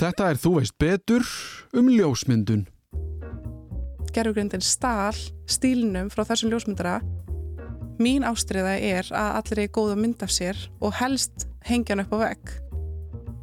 [0.00, 1.26] Þetta er Þú veist betur
[1.76, 2.62] um ljósmyndun.
[4.16, 7.02] Gerfugrindin stál stílinum frá þessum ljósmyndara.
[8.00, 12.14] Mín ástriða er að allir er góð að mynda sér og helst hengja hann upp
[12.16, 12.54] á vegg.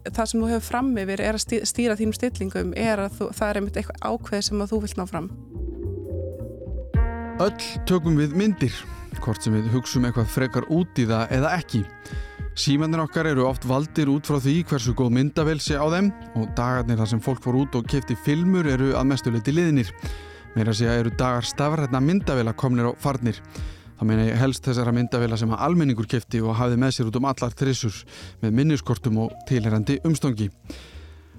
[0.07, 3.51] Það sem þú hefur fram yfir er að stýra þínum stillingum er að þú, það
[3.51, 5.29] er einmitt eitthvað ákveð sem þú vilt ná fram.
[7.45, 8.73] Öll tökum við myndir,
[9.21, 11.83] hvort sem við hugsum eitthvað frekar út í það eða ekki.
[12.57, 16.07] Símannir okkar eru oft valdir út frá því hversu góð myndavel sé á þeim
[16.39, 19.91] og dagarnir þar sem fólk fór út og kefti filmur eru að mestuleiti liðnir.
[20.55, 23.37] Meira sé að eru dagar stafrætna myndavela komnir á farnir.
[23.99, 27.21] Það meina ég helst þessara myndavela sem að almenningur kefti og hafði með sér út
[27.21, 28.01] um allar trissur
[28.41, 30.49] með minniskortum og tilherandi umstongi.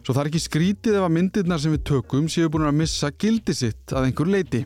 [0.08, 3.10] Svo það er ekki skrítið ef að myndirnar sem við tökum séu búin að missa
[3.12, 4.62] gildi sitt að einhver leiti.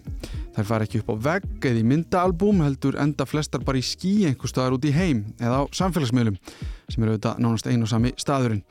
[0.55, 4.13] Þær fara ekki upp á vegg eða í myndaalbúm heldur enda flestar bara í skí
[4.29, 8.15] einhver staðar út í heim eða á samfélagsmiðlum sem eru auðvitað nánast einu og sami
[8.23, 8.63] staðurinn.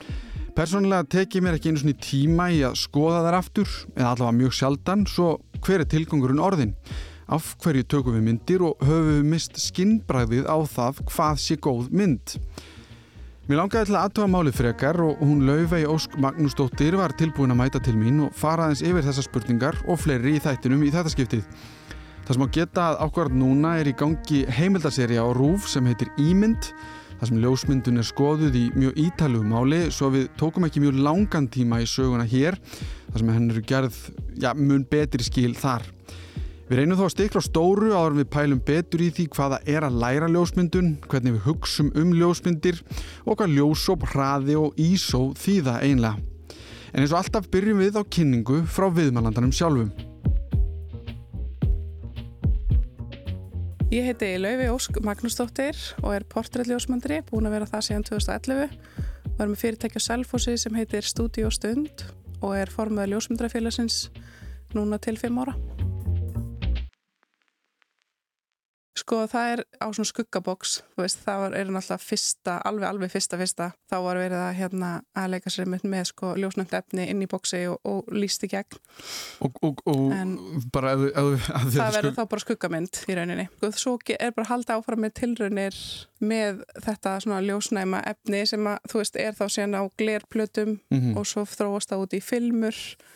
[0.56, 4.58] Persónulega tekið mér ekki einu svona tíma í að skoða þær aftur eða allavega mjög
[4.62, 6.78] sjaldan svo hver er tilgangurinn orðin?
[7.28, 11.92] Af hverju tökum við myndir og höfum við mist skinnbræðið á það hvað sé góð
[11.92, 12.40] mynd?
[13.52, 17.58] Mér langaði til að aðtóa málið frekar og hún Laufey Ósk Magnúsdóttir var tilbúin að
[17.60, 21.12] mæta til mín og fara aðeins yfir þessar spurningar og fleiri í þættinum í þetta
[21.12, 21.42] skiptið.
[22.24, 26.14] Það sem á geta að ákvarð núna er í gangi heimildarserja á RÚF sem heitir
[26.16, 26.70] Ímynd
[27.18, 31.52] þar sem ljósmyndun er skoðuð í mjög ítalugu máli svo við tókum ekki mjög langan
[31.52, 32.56] tíma í söguna hér
[33.12, 34.00] þar sem henn eru gerð
[34.40, 35.84] ja, mun betri skil þar.
[36.72, 39.96] Við reynum þó að stikla stóru áður við pælum betur í því hvaða er að
[40.00, 42.80] læra ljósmyndun, hvernig við hugsum um ljósmyndir
[43.26, 46.22] og hvað ljósóp, hraði og ísó þýða einlega.
[46.94, 49.92] En eins og alltaf byrjum við á kynningu frá viðmælandanum sjálfum.
[53.92, 58.80] Ég heiti Lauvi Ósk Magnúsdóttir og er portrættljósmyndri, búin að vera það síðan 2011
[59.28, 62.08] og er með fyrirtækja Selfossi sem heitir Studio Stund
[62.40, 64.06] og er formaður ljósmyndrafélagsins
[64.72, 65.60] núna til 5 ára.
[68.92, 73.12] Sko það er á svona skuggaboks, þú veist, það var, er náttúrulega fyrsta, alveg, alveg
[73.14, 77.06] fyrsta, fyrsta, þá var verið að hérna að leika sér með, með sko ljósnönd efni
[77.08, 78.82] inn í boksi og, og líst í gegn.
[79.48, 80.34] Og, og, og En
[80.76, 83.48] bara ef, ef, ef það verður þá bara skuggamynd í rauninni.
[83.64, 85.80] Og svo er bara að halda áfram með tilraunir
[86.20, 91.16] með þetta svona ljósnæma efni sem að, þú veist, er þá síðan á glerplötum Mhm.
[91.16, 93.08] og svo þróast það út í filmur og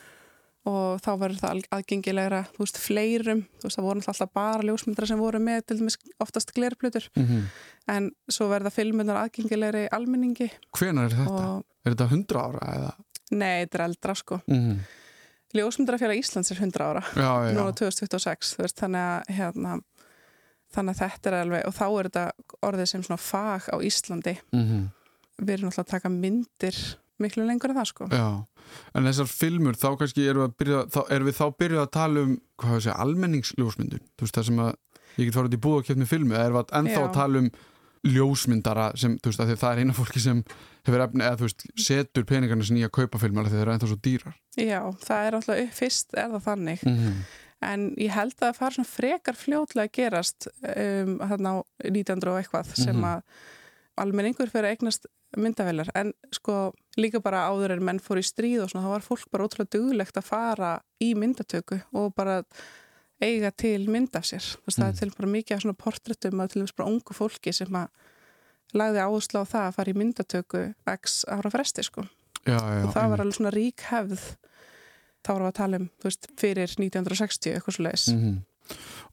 [0.66, 5.18] þá verður það aðgengilegra, þú veist, fleirum, þú veist, það voru alltaf bara ljósmyndra sem
[5.20, 7.42] voru með til dæmis oftast glerplötur, Mhm.
[7.88, 11.30] en svo verða filmunar aðgengilegri almenningi Hvenær er þetta?
[11.56, 12.94] og Er þetta 100 ára eða?
[13.30, 14.40] nei, þetta er eldra sko.
[14.48, 14.78] Mm
[15.54, 19.80] Ljósmyndrafélag Íslands er 100 ára, Já, já, núna 2026, þú veist, þannig að, hérna,
[20.74, 22.24] þannig að þetta er alveg, og þá er þetta
[22.66, 24.90] orðið sem svona fag á Íslandi, mm
[25.38, 26.76] við erum náttúrulega að taka myndir
[27.22, 28.08] miklu lengur en það sko.
[28.12, 28.26] já.
[28.94, 31.90] En þessar filmur, þá kannski erum við, að byrja, þá, erum við þá byrjuð að
[31.96, 34.72] tala um hvað segja, almenningsljósmyndun þú veist það sem að
[35.16, 37.06] ég get farið í búð og kjöpt með filmu erum við ennþá Já.
[37.06, 37.50] að tala um
[38.06, 40.42] ljósmyndara sem, þú veist, að það er eina fólki sem
[40.86, 43.74] hefur efni, eða þú veist, setur peningarna sinni í að kaupa filmar þegar þeir eru
[43.74, 47.18] ennþá svo dýrar Já, það er alltaf fyrst er það þannig mm -hmm.
[47.70, 52.30] en ég held að það fara svona frekar fljótlega að gerast um, þarna á 1900
[52.30, 53.04] og eitthvað sem Mhm.
[53.04, 53.22] að
[53.96, 58.64] almenningur fyrir að eignast myndavelar en sko líka bara áður en menn fór í stríð
[58.64, 62.42] og svona þá var fólk bara ótrúlega duglegt að fara í myndatöku og bara
[63.22, 64.92] eiga til mynd af sér veist það Mm.
[64.92, 67.88] er til bara mikið af svona portréttum að til dæmis bara ungu fólki sem að
[68.74, 70.62] lagði áherslu á það að fara í myndatöku
[70.96, 72.02] x ára fresti sko
[72.46, 74.20] já, já, og það var alveg svona rík hefð
[75.26, 78.08] þá varum við að tala um, veist, fyrir 1960 eitthvað svo leiðis.
[78.14, 78.36] Mhm.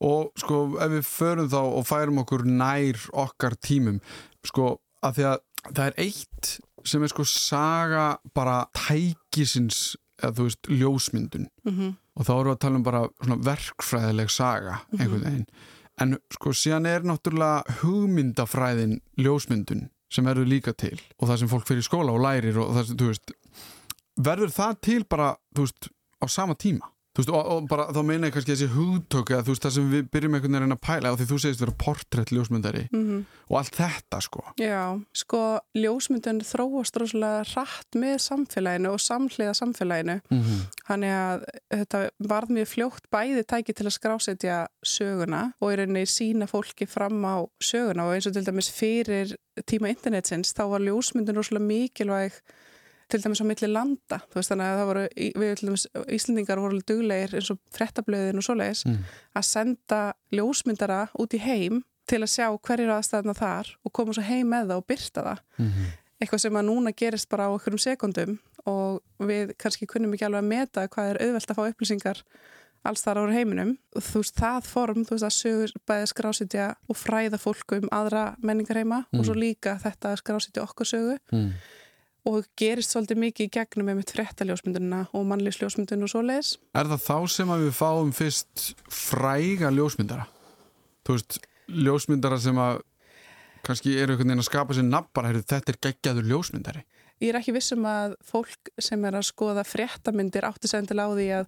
[0.02, 4.00] og sko ef við förum þá og færum okkur nær okkar tímum
[4.46, 5.40] sko að því að
[5.72, 6.54] það er eitt
[6.84, 11.48] sem er sko saga bara tækisins eða þú veist ljósmyndun.
[11.68, 15.48] Mm og þá erum við að tala um bara svona verkfræðileg saga einhvern veginn.
[16.02, 20.96] En sko síðan er náttúrulega hugmyndafræðin ljósmyndun sem verður líka til.
[21.20, 23.34] Og það sem fólk fyrir skóla og lærir og það sem, þú veist
[24.30, 25.90] verður það til bara, þú veist,
[26.22, 29.46] á sama tíma þú veist, og, og bara þá meina ég kannski þessi hugtök eða
[29.46, 31.76] þú veist, það sem við byrjum einhvern veginn að pæla og því þú segist vera
[31.84, 33.20] portrætt ljósmyndari -hmm.
[33.50, 40.20] og allt þetta sko Já, sko, ljósmyndun þróast rosalega rætt með samfélaginu og samhliða samfélaginu.
[40.30, 40.60] mm -hmm.
[40.88, 46.06] Þannig að þetta varð mjög fljótt bæði tæki til að skrásetja söguna og í rauninni
[46.06, 49.36] sína fólki fram á söguna og eins og til dæmis fyrir
[49.70, 52.34] tíma internetsins þá var ljósmyndun rosalega mikilvæg
[53.14, 55.06] til dæmis á milli landa þú veist þannig að það voru,
[55.44, 55.88] við til dæmis
[56.18, 59.02] Íslendingar voru duglegir eins og frettablöðin og svoleiðis Mm.
[59.38, 60.02] að senda
[60.34, 64.74] ljósmyndara út í heim til að sjá hverjir aðstæðna þar og koma svo heim með
[64.74, 65.94] það og byrta það Mm -hmm.
[66.20, 70.44] eitthvað sem að núna gerist bara á einhverjum sekundum og við kannski kunnum ekki alveg
[70.44, 72.24] að meta hvað er auðvelt að fá upplýsingar
[72.84, 73.78] alls þar ára heiminum.
[73.96, 78.36] Þú veist, það form, þú veist, að sögur bæði skrásitja og fræða fólku um aðra
[78.44, 79.20] menningarheima mm.
[79.20, 81.50] og svo líka þetta skrásitja okkur sögu mm.
[82.30, 86.54] Og gerist svolítið mikið í gegnum með mitt frettaljósmyndunina og mannlýsljósmyndun og svo leiðis.
[86.72, 90.30] Er það þá sem að við fáum fyrst fræga ljósmyndara?
[91.04, 92.82] Þú veist, ljósmyndara sem að
[93.64, 96.84] kannski eru einhvern veginn að skapa sér nabbar, þetta er geggjaður ljósmyndari.
[97.24, 101.28] Ég er ekki vissum að fólk sem er að skoða fréttamindir átti sendilega á því
[101.38, 101.46] að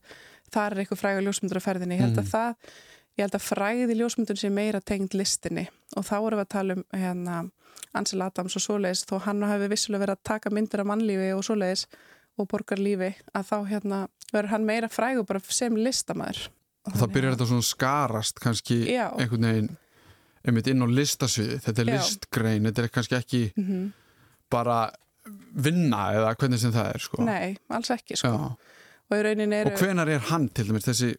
[0.53, 1.97] það er eitthvað fræga ljósmyndur á ferðinni.
[1.97, 2.31] Ég held að mm.
[2.31, 2.77] það,
[3.15, 6.75] ég held að fræði ljósmyndur sé meira tengd listinni og þá erum við að tala
[6.75, 7.37] um hérna
[7.95, 11.45] Ansel Adams og svoleiðis þó hann hafi vissulega verið að taka myndir af mannlífi og
[11.47, 11.85] svoleiðis
[12.35, 14.01] og borgarlífi að þá hérna
[14.33, 16.49] verður hann meira frægu bara sem listamæður.
[16.85, 19.07] Og það byrjar þetta svona skarast kannski Já.
[19.15, 19.71] einhvern veginn
[20.45, 21.59] einmitt inn á listasviði.
[21.65, 21.95] Þetta er Já.
[21.95, 23.87] listgrein, þetta er kannski ekki mm -hmm.
[24.51, 24.79] bara
[25.65, 27.23] vinna eða hvernig sem það er sko.
[27.25, 28.55] Nei, alls ekki sko.
[29.09, 31.11] Og, er, og hvenar er hann til dæmis, þessi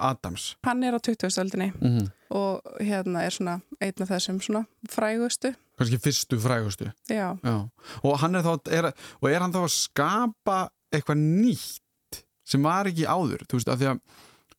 [0.00, 0.54] Adams?
[0.64, 2.08] Hann er á 2000-öldinni mm -hmm.
[2.30, 5.52] og hérna er svona einn af þessum svona frægustu.
[5.78, 6.84] Kanski fyrstu frægustu.
[7.10, 7.36] Já.
[7.44, 7.68] Já.
[8.02, 12.86] Og hann er þá, er, og er hann þá að skapa eitthvað nýtt sem var
[12.86, 14.00] ekki áður, þú veist, af því að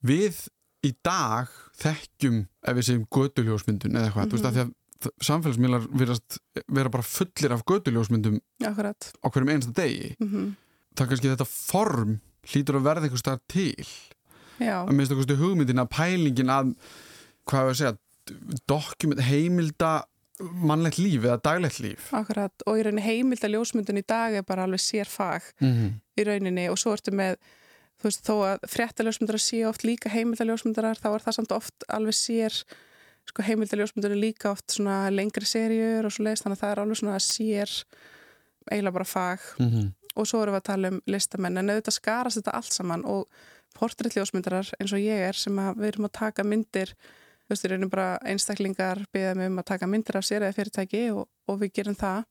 [0.01, 0.47] við
[0.83, 1.47] í dag
[1.79, 4.31] þekkjum, ef við segjum göduljósmyndun eða eitthvað, mm -hmm.
[4.31, 4.73] þú veist, af því að
[5.21, 5.87] samfélagsmiðlar
[6.67, 9.11] vera bara fullir af göduljósmyndum Akkurat.
[9.21, 10.15] á hverjum einasta degi.
[10.19, 10.55] Mm -hmm.
[10.95, 12.19] Það er kannski þetta form
[12.51, 13.87] hlýtur að verða eitthvað starf til.
[14.55, 14.85] Já.
[14.85, 16.69] að minnst okkurstu hugmyndin að pælingin að
[17.49, 17.95] hvað við að segja
[18.69, 19.91] dokument, heimilda
[20.39, 22.07] mannlegt líf eða daglegt líf.
[22.15, 25.91] Akkurat, og í rauninni heimilda ljósmyndin í dag er bara alveg sér fag mm -hmm.
[26.19, 26.69] í rauninni.
[26.69, 27.37] Og svo ertu með
[28.01, 32.13] þú veist, þó að fréttaljósmyndara sé oft líka heimildaljósmyndarar, þá er það samt oft alveg
[32.13, 32.53] sér,
[33.25, 36.97] sko heimildaljósmyndara líka oft svona lengri serjur og svo leiðist, þannig að það er alveg
[36.97, 37.69] svona sér
[38.71, 39.39] eiginlega bara fag.
[39.59, 42.73] Mm -hmm og svo erum við að tala um listamenn en auðvitað skarast þetta allt
[42.73, 43.27] saman og
[43.75, 47.75] portréttljósmyndarar eins og ég er sem að við erum að taka myndir þú veist, við
[47.77, 51.59] erum bara einstaklingar beðað með um að taka myndir af sér eða fyrirtæki og, og
[51.61, 52.23] við gerum það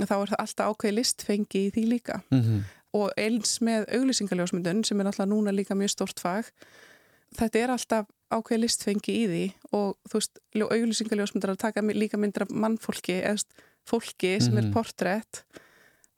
[0.00, 2.62] og þá er það alltaf ákveði listfengi í því líka mm -hmm.
[3.00, 6.52] og eins með auglýsingaljósmyndun sem er alltaf núna líka mjög stort fag
[7.38, 12.50] þetta er alltaf ákveði listfengi í því og þú veist, auglýsingaljósmyndarar taka líka myndir af
[12.50, 13.44] mannfólki eða
[13.84, 14.58] fólki sem mm -hmm.
[14.58, 14.74] er mhm.
[14.74, 15.44] portrétt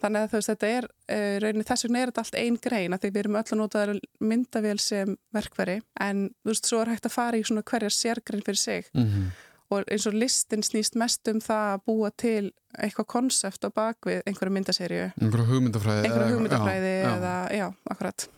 [0.02, 3.04] Þannig að veist, þetta er, uh, rauninni þess vegna er þetta allt einn grein að
[3.04, 3.84] því við erum öll að nota
[4.32, 8.44] myndavél sem verkveri en þú veist, svo er hægt að fara í svona hverjar sérgrein
[8.46, 9.31] fyrir sig mm -hmm.
[9.70, 14.22] og eins og listin snýst mest um það að búa til eitthvað konsept á bakvið
[14.26, 15.10] einhverju myndaserju.
[15.20, 16.05] Einhverju hugmyndafræði.
[16.05, 17.56] Einhverju hugmyndafræði já, eða, já.
[17.56, 18.28] já, akkurat.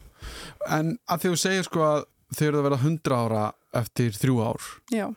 [0.69, 2.05] En að því þú segir sko að
[2.37, 4.61] þau eru að vera 100 ára eftir þrjú ár.
[4.91, 5.15] Já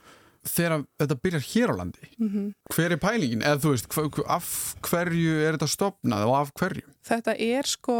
[0.51, 2.47] þegar þetta byrjar hér á landi mm -hmm.
[2.75, 3.87] hver er pælingin, eða þú veist
[4.27, 6.85] af hverju er þetta stopnað og af hverju?
[7.07, 7.97] Þetta er sko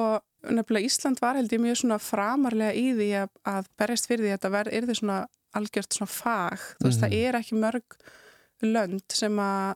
[0.47, 4.31] nefnilega Ísland var held ég mjög svona framarlega í því að, að berjast fyrir því
[4.31, 5.19] að þetta verð, er því svona
[5.57, 7.01] algjört svona fag, þú veist, mm -hmm.
[7.01, 7.25] það mhm.
[7.25, 7.88] er ekki mörg
[8.61, 9.75] lönd sem að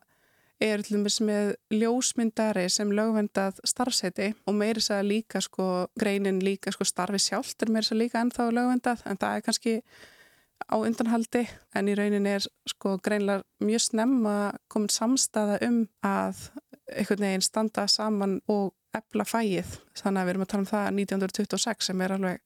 [0.61, 5.67] er til dæmis með ljósmyndari sem lögvendað starfseti og meiri þess að líka sko
[5.99, 9.45] greinin líka sko starfi sjálft er meiri þess að líka ennþá lögvendað en það er
[9.47, 9.75] kannski
[10.67, 14.35] á undanhaldi en í raunin er sko greinlega mjög snemma
[14.71, 16.47] komin samstaða um að
[16.91, 20.87] einhvern veginn standa saman og ebla fæið þannig að við erum að tala um það
[20.91, 22.39] 1926 sem er alveg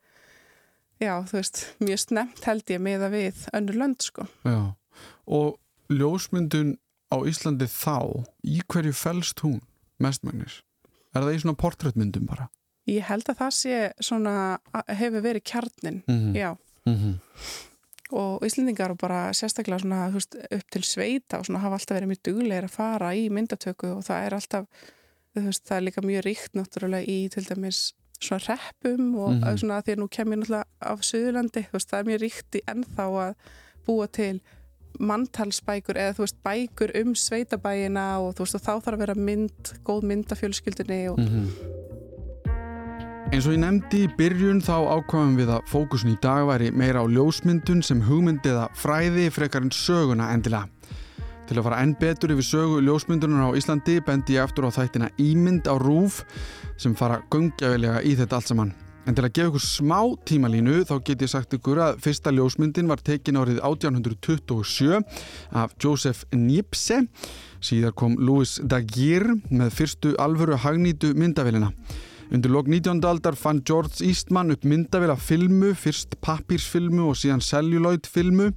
[1.01, 4.59] já þú veist mjög snemt held ég með að við önnur lönd sko Já
[5.25, 5.55] og
[5.91, 6.75] ljósmyndun
[7.13, 9.61] á Íslandi þá í hverju fælst hún
[10.01, 10.61] mestmægnis?
[11.15, 12.49] Er það í svona portréttmyndum bara?
[12.89, 14.33] Ég held að það sé svona
[14.99, 16.35] hefur verið kjarnin, mm -hmm.
[16.35, 17.74] já mm -hmm
[18.11, 22.11] og Íslendingar og bara sérstaklega svona, veist, upp til sveita og svona, hafa alltaf verið
[22.11, 24.65] mjög duglegir að fara í myndatöku og það er alltaf
[25.35, 29.57] veist, það er líka mjög ríkt náttúrulega í til dæmis svona reppum og mm -hmm.
[29.57, 33.05] svona því að nú kemur náttúrulega af Suðurlandi, veist, það er mjög ríkt í ennþá
[33.25, 33.33] að
[33.85, 34.41] búa til
[34.99, 39.15] manntalsbækur eða þú veist bækur um sveitabæina og þú veist og þá þarf að vera
[39.15, 41.84] mynd, góð mynd af fjölskyldunni og mm -hmm.
[43.33, 47.01] Eins og ég nefndi í byrjun þá ákvæmum við að fókusin í dag væri meira
[47.01, 50.69] á ljósmyndun sem hugmyndiða fræði frekarinn söguna endilega.
[51.49, 55.09] Til að fara enn betur yfir sögu ljósmyndunar á Íslandi bendi ég eftir á þættina
[55.21, 56.21] Ímynd á Rúf
[56.77, 58.73] sem fara gungjavelega í þetta allt saman.
[59.05, 62.89] En til að gefa ykkur smá tímalínu þá get ég sagt ykkur að fyrsta ljósmyndin
[62.89, 65.01] var tekin árið 1827
[65.53, 67.03] af Joseph Nipse.
[67.57, 71.73] Síðar kom Louis Daguerre með fyrstu alvöru hagnýtu myndavélina.
[72.33, 73.03] Undir lok 19.
[73.05, 78.51] aldar fann George Eastman upp myndavila filmu, fyrst papírsfilmu og síðan celluloid-filmu.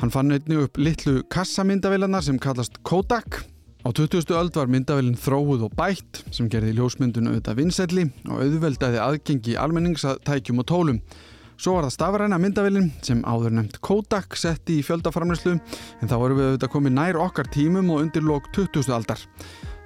[0.00, 3.42] Hann fann einnig upp litlu kassamyndavilarna sem kallast Kodak
[3.80, 4.28] Á 20.
[4.36, 10.04] öld var myndavélinn þróuð og bætt sem gerði ljósmyndun auðvitað vinnselli og auðveldaði aðgengi almennings
[10.04, 10.98] að tækjum og tólum.
[11.56, 16.42] Svo var það stafræna myndavélinn sem áður nefnt Kodak setti í fjöldaframlöslu en þá vorum
[16.42, 18.92] við auðvitað komið nær okkar tímum og undir lók 20.
[18.92, 19.24] aldar.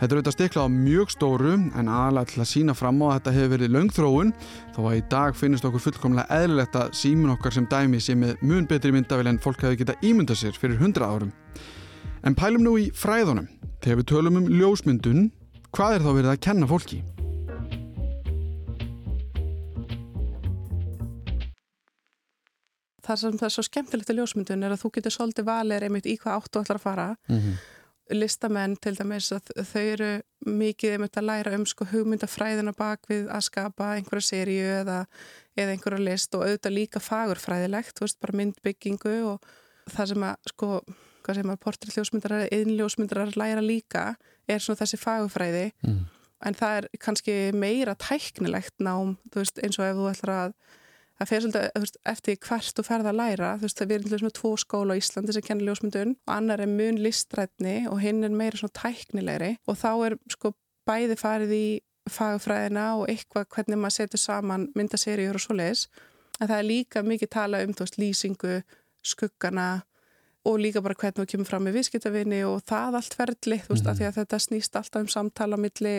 [0.05, 3.15] Þetta er auðvitað stiklað á mjög stóru en aðalega til að sína fram á að
[3.15, 4.33] þetta hefur verið löngþróun
[4.75, 8.43] þó að í dag finnist okkur fullkomlega eðlilegt að símin okkar sem dæmi sé með
[8.45, 11.33] mun betri myndavél en fólk hefði getað ímyndað sér fyrir 100 árum.
[12.21, 13.49] En pælum nú í fræðunum.
[13.81, 15.31] Þegar við tölum um ljósmyndun,
[15.73, 17.01] hvað er þá verið að kenna fólki?
[23.09, 26.13] Það sem það er svo skemmtilegt í ljósmyndun er að þú getur svolítið valið einmitt
[26.13, 27.15] í hvað áttu ætlar að fara.
[27.33, 27.73] Mm -hmm
[28.13, 30.11] listamenn til dæmis að þau eru
[30.45, 34.99] mikið um að læra um sko hugmyndafræðina bak við að skapa einhverja sériu eða,
[35.57, 39.49] eða einhverja list og auðvitað líka fagurfræðilegt, veist, bara myndbyggingu og
[39.89, 40.71] það sem að sko,
[41.25, 44.05] hvað sem að portréttljósmyndarar eða innljósmyndarar læra líka
[44.49, 46.01] er svona þessi fagurfræði mm.
[46.45, 50.57] en það er kannski meira tæknilegt nám, þú veist, eins og ef þú ætlar að
[51.19, 53.55] það fer svolítið veist, eftir hvert þú ferð að læra.
[53.59, 56.17] Þú veist það við erum svona tvo skóla á Íslandi sem kennir ljósmyndun.
[56.27, 59.57] Og annar er mun listrætni og hinn er meira svona tæknilegri.
[59.69, 60.55] Og þá er sko
[60.89, 61.67] bæði farið í
[62.11, 65.87] fagfræðina og eitthvað hvernig maður setur saman myndaseríur og svo leiðis
[66.41, 68.55] en það er líka mikið tala um þú veist lýsingu,
[69.05, 69.69] skuggana
[70.45, 73.85] og líka bara hvernig þú kemur fram með viðskiptavinni og það allt ferðli þú veist
[73.87, 74.03] mm -hmm.
[74.03, 75.97] að að þetta snýst alltaf um samtala milli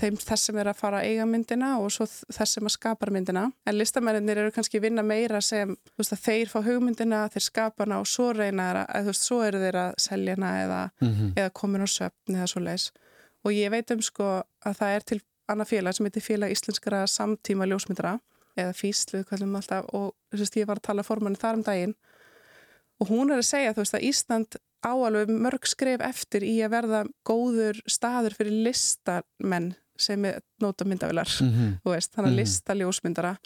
[0.00, 3.12] þeim þess sem er að fara að eiga myndina og svo þess sem að skapar
[3.14, 3.44] myndina.
[3.66, 8.10] En listamennir eru kannski vinna meira sem veist, þeir fá hugmyndina, þeir skapa hana og
[8.10, 11.32] svo reyna þeirra, eða þú veist, svo eru þeir að selja hana eða, mm -hmm.
[11.36, 12.90] eða komin á söpn eða svo leis
[13.44, 14.28] og ég veit um sko
[14.64, 15.20] að það er til
[15.52, 18.16] annað félag sem heitir félag íslenskara samtíma ljósmyndara
[18.56, 21.64] eða físlu, hvað sem alltaf og þú veist, ég var að tala formanni þar um
[21.66, 21.96] daginn.
[23.02, 26.74] Og hún er að segja, þú veist, að Ísland áalveg mörg skref eftir í að
[26.76, 31.74] verða góður staður fyrir listamenn sem er nota myndavilar mm -hmm.
[31.84, 32.40] veist, þannig að -hmm.
[32.40, 33.36] lista ljósmyndara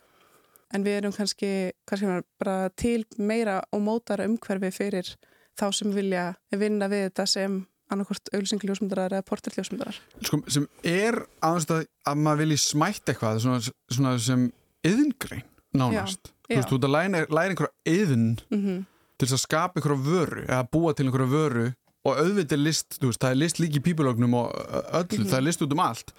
[0.75, 5.17] en við erum kannski, kannski bara til meira og mótara umhverfi fyrir
[5.59, 11.69] þá sem vilja vinna við þetta sem annarkort auðvilsingljósmyndarar eða portilljósmyndarar sko, sem er aðeins
[12.07, 14.53] að maður vilji smætt eitthvað svona, svona sem
[14.87, 18.85] yðingrein nánast já, þú veist, þú ert að læra, læra einhverja yðin mm -hmm.
[19.19, 21.67] til að skapa einhverja vöru eða búa til einhverja vöru
[22.09, 25.31] og auðvitað list, veist, það er list líki pípulögnum og öllu, mm -hmm.
[25.31, 26.13] það er list út um allt.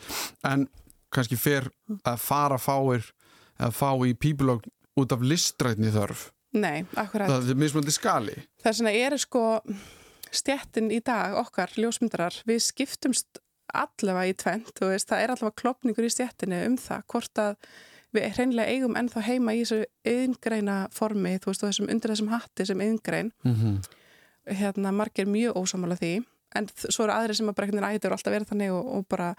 [0.44, 0.68] En
[1.12, 1.70] kannski fer
[2.06, 3.12] að fara fáir
[3.60, 4.70] að fá í pípulögn
[5.00, 6.30] út af listrætni þörf.
[6.54, 7.30] Nei, akkurat.
[7.30, 8.36] Það er mismöndi skali.
[8.64, 9.44] Það er svona, er sko
[10.32, 13.42] stjettin í dag, okkar ljósmyndarar við skiptumst
[13.74, 17.56] allavega í tvent það er allavega klopningur í stjettinu um það, hvort að
[18.14, 22.32] við hreinlega eigum ennþá heima í þessu yngreina formi, þú veist, og þessum undir þessum
[22.34, 23.99] hatti sem yngrein mm -hmm
[24.50, 26.14] hérna margir mjög ósamála því
[26.58, 29.34] en svo eru aðri sem að breknin ættur alltaf verið þannig og, og bara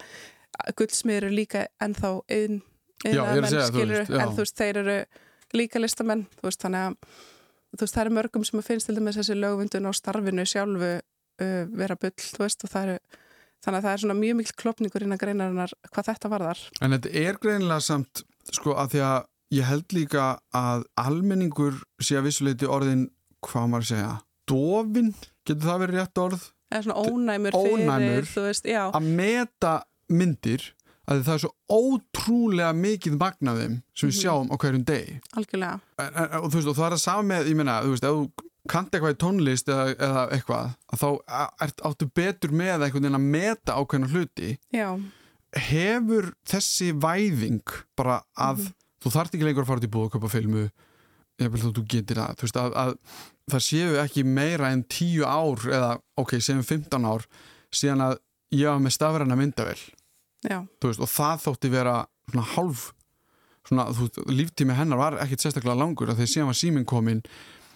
[0.77, 2.61] guldsmiður eru líka ennþá einn
[3.03, 4.97] menn skilur veist, en þú veist þeir eru
[5.57, 9.37] líka listamenn veist þannig að veist það eru mörgum sem að finnst til dæmis þessi
[9.39, 12.97] lögvundun á starfinu sjálfu uh, vera bull veist eru
[13.61, 16.61] þannig að það er svona mjög mikil klopningur innan greinarinnar hvað þetta varðar.
[16.81, 19.19] En þetta er greinilega samt sko að því að
[19.51, 23.09] ég held líka að almenningur sé að vissuleiti orðin
[23.45, 24.11] hvað maður segja
[24.51, 25.13] dofin,
[25.47, 26.45] getur það verið rétt orð?
[26.71, 29.73] Eða svona ónæmur, ónæmur fyrir, veist, að meta
[30.11, 30.69] myndir
[31.09, 34.21] að það er svo ótrúlega mikið magnaðum sem við mhm.
[34.21, 37.49] sjáum á hverjum deg algjörlega en, en, og, veist, og það er að sá með,
[37.51, 41.07] ég menna, þú veist, ef þú kanti eitthvað í tónlist eða, eða eitthvað þá
[41.65, 44.87] ert áttu betur með einhvern veginn að meta ákveðna hluti Já.
[45.57, 48.79] hefur þessi væðing bara að mm -hmm.
[49.01, 50.69] þú þart ekki lengur að fara til búið að köpa filmu
[51.41, 52.93] ég vil þú þú getur það þú veist að, að
[53.55, 57.25] það séu ekki meira en 10 ár eða ok, segjum 15 ár
[57.71, 58.17] síðan að
[58.55, 59.79] ég var með stafræna myndavel
[60.41, 61.95] veist, og það þótti vera
[62.31, 62.91] svona hálf
[63.67, 67.23] svona, veist, líftími hennar var ekkert sérstaklega langur þegar síðan var síminn komin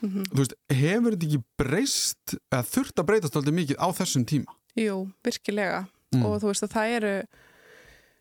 [0.01, 0.29] mm -hmm.
[0.37, 4.51] veist, hefur þetta ekki breyst eða þurft að breytast alltaf mikið á þessum tíma?
[4.75, 6.25] Jú, virkilega mm.
[6.25, 7.15] og þú veist að það eru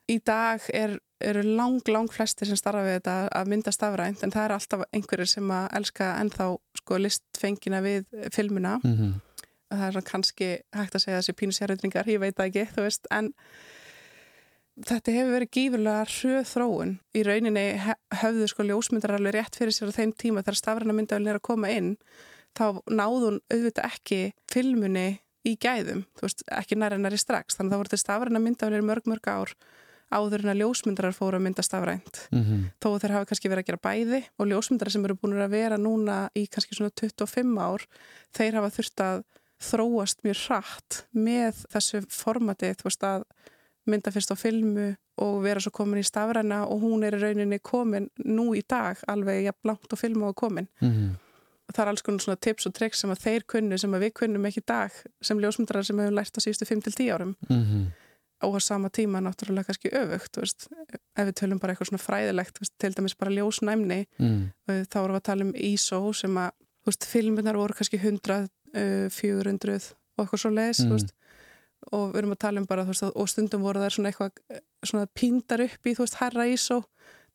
[0.09, 4.33] í dag er eru lang, lang flestir sem starfa við þetta að mynda stafrænt en
[4.35, 6.49] það er alltaf einhverjir sem að elska ennþá
[6.81, 8.81] sko listfengina við filmuna.
[8.83, 9.15] Mm -hmm.
[9.71, 13.07] og það er kannski hægt að segja þessi pínusjáröldringar, ég veit það ekki þú veist,
[13.11, 13.33] en
[14.83, 16.95] þetta hefur verið gífurlega hrjöð þróun.
[17.15, 17.67] Í rauninni
[18.23, 21.49] höfðu sko ljósmyndar alveg rétt fyrir sér á þeim tíma þegar stafræna myndavælin er að
[21.51, 21.97] koma inn
[22.59, 27.57] þá náðun auðvitað ekki filmunni í gæðum, þú veist, ekki næra næri strax.
[27.57, 29.55] Þannig að það voru til stafræna myndavælin mörg mörg ár
[30.11, 32.67] áður en að ljósmyndarar fóru að mynda stafrænt mm -hmm.
[32.81, 35.77] þó þeir hafa kannski verið að gera bæði og ljósmyndarar sem eru búin að vera
[35.77, 37.87] núna í kannski svona 25 ár
[38.37, 39.25] þeir hafa þurft að
[39.65, 43.25] þróast mjög hratt með þessu formatið, þú veist að
[43.87, 47.61] mynda fyrst á filmu og vera svo komin í stafræna og hún er í rauninni
[47.63, 50.69] komin nú í dag alveg jafn langt á filmu og komin.
[50.81, 51.13] mm -hmm.
[51.75, 54.13] Það er alls konar svona tips og tricks sem að þeir kunnu sem að við
[54.13, 54.91] kunnum ekki í dag
[55.23, 57.37] sem ljósmyndarar sem hefur lært á síðustu 5-10 árum
[58.45, 60.69] á að sama tíma náttúrulega kannski öfugt veist,
[61.17, 64.39] ef við tölum bara eitthvað svona fræðilegt veist, til dæmis bara ljósnæmni mm.
[64.69, 66.51] þá erum við að tala um ISO sem að
[66.87, 71.13] veist, filmunar voru kannski 100 uh, 400 og eitthvað svo leiðis Mm.
[71.93, 75.61] og við erum að tala um bara og stundum voru það svona eitthvað svona píndar
[75.67, 76.79] upp í herra ISO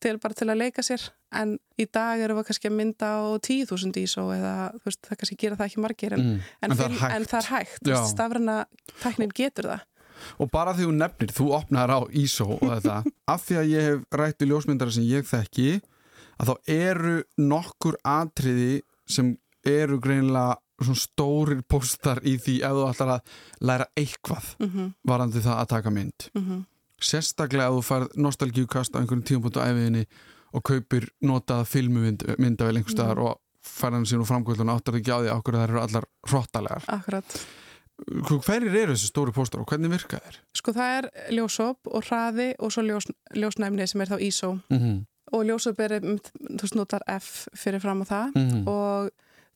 [0.02, 1.04] til bara til að leika sér
[1.36, 4.54] en í dag erum við kannski að mynda á 10.000 ISO eða
[4.86, 6.40] veist það kannski gera það ekki margir en, Mm.
[6.64, 7.86] en, En það er hægt.
[7.86, 8.66] hægt stafræna
[9.04, 9.82] tæknin getur það
[10.40, 13.88] Og bara því þú nefnir, þú opnar á ISO og þetta, af því að ég
[13.90, 15.82] hef rætt í ljósmyndara sem ég þekki
[16.40, 22.84] að þá eru nokkur atriði sem eru greinilega svona stórir póstar í því ef þú
[22.88, 23.22] ætlar að
[23.68, 26.30] læra eitthvað mm -hmm, varandi það að taka mynd.
[27.00, 30.06] Sérstaklega ef þú færð nostalgíukast á einhverjum tímapunktu á æfiðinni
[30.54, 33.26] og kaupir notaða filmumyndavel einhver staðar Mhm.
[33.28, 35.80] og færð hann sín úr framkvöldun og áttar ekki á því að okkur það eru
[35.82, 36.84] allar hrottalegar.
[36.88, 37.46] Akkurat
[38.08, 40.40] hverjir eru þessi stóri póstar og hvernig virka þeir?
[40.56, 44.78] sko það er ljósop og hraði og svo ljós, ljósnæmni sem er þá ISO Mm
[44.80, 45.06] -hmm.
[45.32, 46.20] og ljósop er, mm,
[46.58, 49.10] þú veist, notar F fyrir fram á það Mm og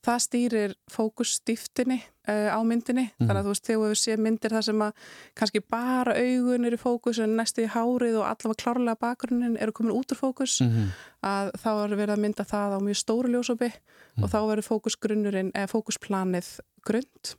[0.04, 3.28] það stýrir fókusstiftinni uh, á myndinni Mhm.
[3.28, 4.92] þannig að þú veist, þegar við séum myndir það sem að
[5.34, 9.72] kannski bara augun eru í fókus en næstu í hárið og allavega klárlega bakgrunnin eru
[9.72, 10.88] komin út úr fókus Mhm.
[11.22, 13.72] að þá er verið að mynda það á mjög stóru ljósopi
[14.16, 14.24] Mhm.
[14.24, 17.34] og þá verður fókusgrunnurinn eða fókusplanið grund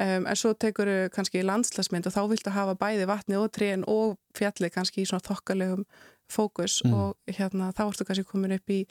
[0.00, 4.16] um, en svo tekur kannski landslasmynd og þá viltu hafa bæði vatni og trén og
[4.36, 5.84] fjallið kannski í svona þokkalegum
[6.28, 6.94] fókus Mhm.
[6.94, 8.86] og hérna þá ertu kannski komin upp í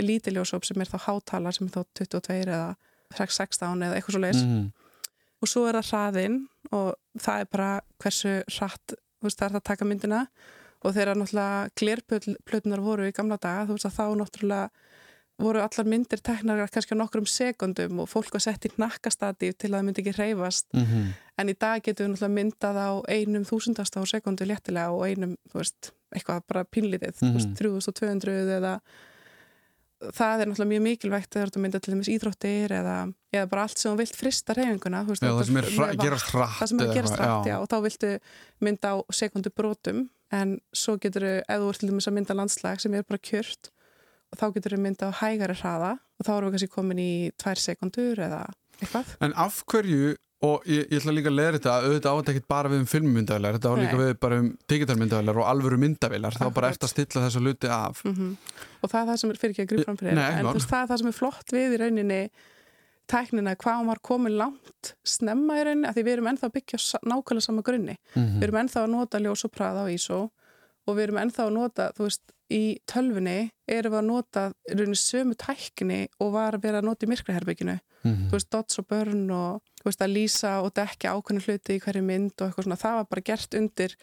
[0.00, 2.76] lítiljósop sem er þá hátalar sem er þá 22 eða
[3.12, 4.72] 16 eða eitthvað svo leiðis Mhm.
[5.42, 6.38] og svo er það hraðinn
[6.72, 10.26] og það er bara hversu hratt þú veist, það er það að taka myndina
[10.84, 14.70] og þegar náttúrulega glerplötunar voru í gamla daga, þú veist að þá náttúrulega
[15.42, 19.70] voru allar myndir teknar kannski á nokkrum sekundum og fólk var sett í hnakkastatíf til
[19.72, 21.12] að það myndi ekki hreyfast Mhm.
[21.38, 25.36] en í dag getum við náttúrulega myndað á einum þúsundasta á sekundu léttilega og einum,
[25.50, 27.56] þú veist, eitthvað bara pinlítið, þú veist, Mhm.
[27.56, 28.80] 3200 eða
[30.02, 32.94] það er náttúrulega mjög mikilvægt þegar þú mynda til dæmis íþróttir eða,
[33.32, 35.68] eða bara allt sem þú vilt frista reyfinguna þú veist, Já, þú það sem er
[35.78, 38.10] með gerast hratt það sem er eða að gerast hratt, já, og þá viltu
[38.66, 40.00] mynda á sekundu brotum
[40.32, 43.18] en svo getur þú, ef þú ert til dæmis að mynda landslag sem er bara
[43.22, 43.70] kjört
[44.38, 47.62] þá getur þú mynda á hægari hraða og þá erum við kannski komin í tvær
[47.62, 48.42] sekundur eða
[48.80, 49.16] eitthvað.
[49.22, 52.48] En af hverju, og ég, ég ætla líka að leira þetta auðvitað á þetta ekkert
[52.50, 56.48] bara við um filmmyndavilar þetta á líka við bara um digitalmyndavilar og alvöru myndavilar, þá
[56.56, 58.02] bara eftir að stilla þessa luti af.
[58.08, 58.32] Mm
[58.82, 60.18] og það er það sem er fyrir ekki að grípa fram fyrir.
[60.18, 62.20] En þú veist, það er það sem er flott við í rauninni
[63.12, 66.80] tæknina, hvað var komin langt snemma í rauninni, að því við erum ennþá að byggja
[67.12, 67.96] nákvæmlega sama grunni.
[68.16, 68.40] Mhm.
[68.40, 70.20] Við erum ennþá að nota ljós og praða á ISO
[70.86, 74.74] og við erum ennþá að nota, þú veist, í tölfunni erum við að nota í
[74.76, 77.78] rauninni sömu tækni og var að vera að nota í myrkraherbygginu.
[78.04, 78.26] Mhm.
[78.28, 81.80] Þú veist, dots og börn og þú veist, að lýsa og dekja ákveðinu hluti í
[81.80, 82.76] hverju mynd og eitthvað svona.
[82.82, 83.94] Það var bara gert undir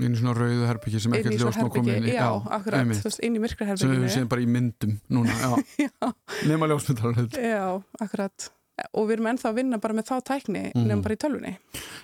[0.00, 3.02] inn í svona rauðu herbyggi sem ekkert ljós má koma inn í Já, akkurat, þú
[3.04, 4.08] veist, inn í sem við myrkraherbygginu.
[4.14, 5.50] séum bara í myndum núna, já,
[5.84, 6.12] Já.
[6.48, 8.48] nema ljósmyndarar Já, akkurat.
[8.96, 10.86] Og við erum ennþá að vinna bara með þá tækni Mhm.
[10.86, 11.58] nefnum bara í tölvunni.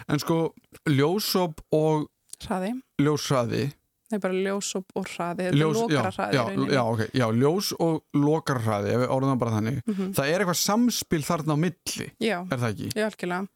[0.09, 0.53] en sko,
[0.87, 2.09] ljósop og
[2.45, 2.75] Hraði.
[3.01, 3.73] ljósraði
[4.09, 5.51] Nei, bara ljós og, og hraði.
[5.53, 6.37] Ljós, já, hraði.
[6.38, 8.94] já, já, okay, já, ljós og lokarhraði
[9.35, 12.07] það bara þannig Mm það er eitthvað samspil þarna á milli
[12.53, 12.88] er það ekki?
[12.97, 13.49] já, algjörlega.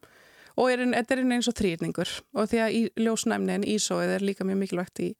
[0.55, 2.09] Og þetta er eins og þrýrningur.
[2.37, 5.15] Og því að ljósnæmnin, ísóið er líka mjög mikilvægt í,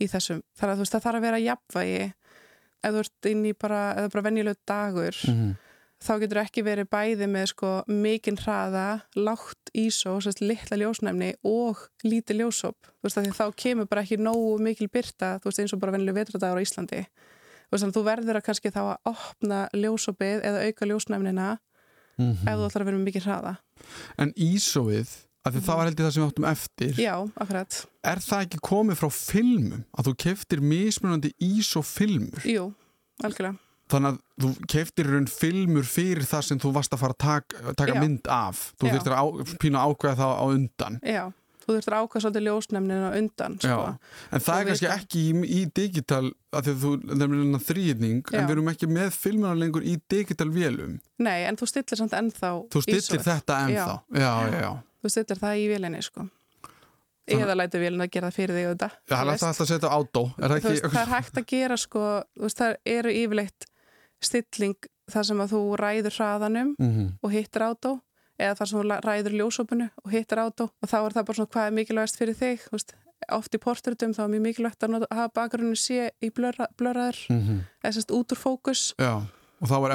[0.00, 0.40] í þessum.
[0.56, 2.12] Þar að þú veist, það þarf að vera jafnvægi.
[2.80, 5.50] Ef þú ert inn í bara, eða bara venjuleg dagur, Mhm.
[6.00, 11.82] Þá getur ekki verið bæði með sko mikinn hraða, lágt ísó, sérst litla ljósnæmni og
[12.04, 12.76] lítið ljósop.
[13.00, 15.80] Þú veist að því þá kemur bara ekki nógu mikil byrta, þú veist eins og
[15.82, 17.02] bara vennileg vetradagur á Íslandi.
[17.70, 21.50] Þú veist að þú verður að kannski þá að opna ljósopið eða auka ljósnæmnina
[22.20, 22.48] Mhm.
[22.48, 23.56] ef þú ætlar að vera með mikið hraða.
[24.18, 25.08] en ísóið,
[25.46, 27.86] af því það var held ég það sem við áttum eftir Já, akkurat.
[28.04, 32.74] er það ekki komið frá filmum að þú keftir mismunandi ísófilmur Jú,
[33.24, 33.56] algjörlega.
[33.90, 37.74] Þannig að þú keftir raun filmur fyrir það sem þú varst að fara að taka,
[37.80, 38.64] taka mynd af.
[38.80, 39.26] Þú þurftir að á,
[39.62, 40.98] pína að ákveða það á undan.
[41.04, 41.22] Já,
[41.64, 43.78] þú þurftir að ákvæða svolítið ljósnæmnina undan, sko.
[44.30, 46.24] En það Og er kannski ekki í, í digital
[46.56, 50.98] að þú nefnilega þrýðning en við erum ekki með filmuna lengur í digital vélum.
[51.22, 53.96] Nei, en þú stillir samt ennþá þú stillir þetta ennþá.
[54.18, 56.26] Já, já, Þú stillir það í vélinni, sko.
[57.30, 58.94] Eða lætur vélina að gera það fyrir þig auðvitað.
[59.06, 62.04] það er þú alltaf að setja á er það þú er hægt að gera sko,
[62.34, 63.69] þú veist, það eru yfirleitt
[64.24, 64.76] stilling
[65.10, 67.06] þar sem að þú ræður hraðanum Mhm.
[67.22, 68.00] og hittir átó
[68.40, 71.52] eða þar sem þú ræður ljósopinu og hittir átó og þá er það bara svona
[71.54, 72.68] hvað er mikilvægast fyrir þig?
[72.72, 72.94] Veist,
[73.30, 77.60] oft í portréttum þá er mjög mikilvægt að hafa bakgrunni sé í blöra, blöraður mm
[77.84, 78.94] eða sérst út úr fókus.
[78.98, 79.22] Já,
[79.60, 79.92] og þá er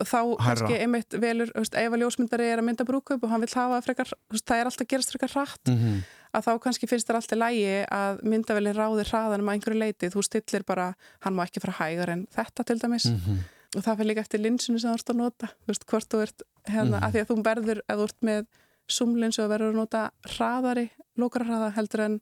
[0.00, 3.40] og þá kannski einmitt velur, veist, ef að ljósmyndari er að mynda brúkup og hann
[3.40, 5.64] vil hafa frekar, veist, það er alltaf gerast frekar hratt.
[5.68, 6.02] Mm
[6.34, 10.24] að þá kannski finnst þér alltaf lægi að myndaveli ráði hraðanum að einhverju leiti þú
[10.26, 13.38] stillir bara, hann má ekki fara hægar en þetta til dæmis Mhm.
[13.76, 16.22] og það fyrir líka eftir linsinu sem þú ert að nota þú veist, hvort þú
[16.22, 17.04] ert, hérna, Mhm.
[17.04, 18.46] að því að þú verður ef þú ert með
[18.88, 22.20] zoomlinsu og verður að nota hraðari, lókarhraða heldur en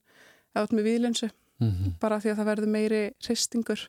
[0.55, 1.99] ef þú ert með víðlinsu Mhm.
[2.01, 3.89] bara því að það verður meiri hristingur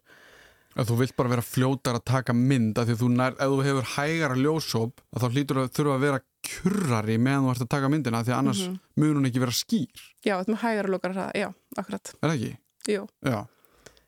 [0.77, 3.49] að þú vilt bara vera fljótar að taka mynd af því að þú nær, ef
[3.49, 7.63] þú hefur hægara ljósóp að þá hlýtur að þurfa að vera kjurrari meðan þú ert
[7.65, 8.79] að taka myndina því annars Mhm.
[8.97, 12.57] mun hún ekki vera skýr já, ert með hægara lókarhraða, já, akkurat er það ekki?
[12.88, 13.07] Jú.
[13.23, 13.39] Já,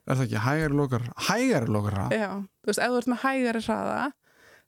[0.08, 0.39] er það ekki?
[0.47, 2.30] Hægari lokar hægari lokar Já,
[2.63, 4.12] þú veist, ef þú ert með hægari hraða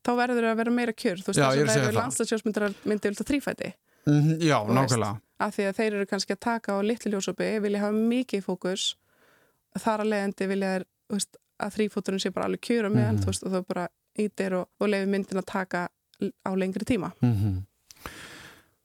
[0.02, 1.92] þá verður það að vera meira kjör þú veist, Já, þess að að það eru
[1.92, 2.02] það.
[2.02, 3.74] landslagsjósmyndar myndi vilt að þrýfæti
[4.08, 4.78] mm Já, Þú veist.
[4.78, 8.44] nákvæmlega af því að þeir eru kannski að taka á litlu ljósopi vilja hafa mikið
[8.46, 8.96] fókus
[9.80, 10.72] þar að leiðandi vilja
[11.62, 13.22] að þrýfóturinn sé bara alveg kjör á meðan Mhm.
[13.24, 15.88] þú veist, og þú bara ítir og, og leiði myndin að taka
[16.48, 17.12] á lengri tíma.
[17.22, 17.64] Mm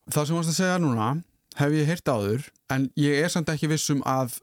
[0.06, 1.06] Það sem varst að segja núna
[1.58, 4.36] hef ég heyrt áður en ég er samt ekki vissum að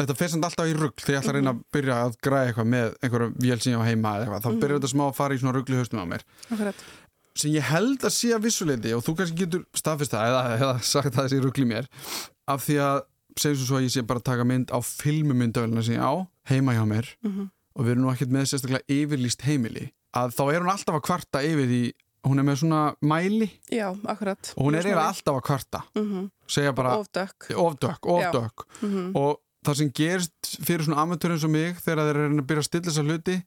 [0.00, 2.46] þetta fer samt alltaf í rugl þegar ég ætla að reyna að byrja að græða
[2.48, 4.60] eitthvað með einhverjum vél sem ég á heima eða eitthvað, þá Mhm.
[4.62, 6.22] byrjar þetta smá að fara í svona ruggli haustum á mér.
[6.50, 6.74] Akkurat.
[7.36, 10.82] sem ég held að sé að vissuleiti og þú kannski getur staðfist það eða, eða
[10.82, 11.86] sagt það þessi ruggli mér
[12.48, 12.98] af því að
[13.40, 16.12] segjum svo svo að ég sé bara að taka mynd á filmumyndavélina sem ég á
[16.48, 20.42] heima hjá mér Mm og við erum nú ekkert með sérstaklega yfirlýst heimili að þá
[20.52, 21.82] er hún alltaf að kvarta yfir því
[22.28, 23.48] hún er með svona mæli.
[23.70, 24.52] Já, akkurat.
[24.56, 25.80] Og hún er eiginlega alltaf að kvarta.
[25.96, 26.30] Mm -hmm.
[26.46, 26.96] segja bara
[27.56, 29.16] Ofdökk mm -hmm.
[29.16, 32.68] og það sem gerist fyrir svona amatörun sem mig þegar þeir eru að byrja að
[32.68, 33.42] stilla þessa hluti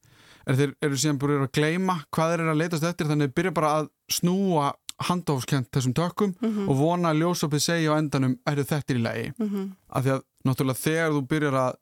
[0.47, 3.35] er þeir eru síðan búin að gleyma hvað þeir eru að leitast eftir þannig þeir
[3.35, 4.73] byrja bara að snúa
[5.09, 6.69] handófskent þessum tökkum Mhm.
[6.69, 9.33] og vona að ljósopið segja á endanum er þetta í lagi?
[9.89, 11.73] Af því að náttúrulega þegar þú byrjar að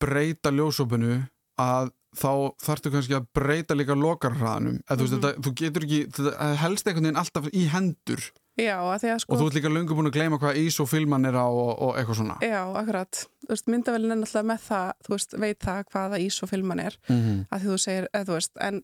[0.00, 5.42] breyta ljósopinu að þá þarftu kannski að breyta líka lokarhraðanum eða þú veist Mhm.
[5.46, 8.22] þú getur ekki þetta helst einhvern veginn alltaf í hendur
[8.60, 11.24] Já, að að sko og þú ert líka löngu búin að gleyma hvað ISO filman
[11.24, 13.22] er á og, og eitthvað svona Já, akkurat.
[13.46, 16.80] Þú veist, myndavælinn er náttúrulega með það, þú veist, veit það hvaða ís og filman
[16.80, 17.46] er, mm -hmm.
[17.50, 18.82] að þú segir, eða þú veist, en,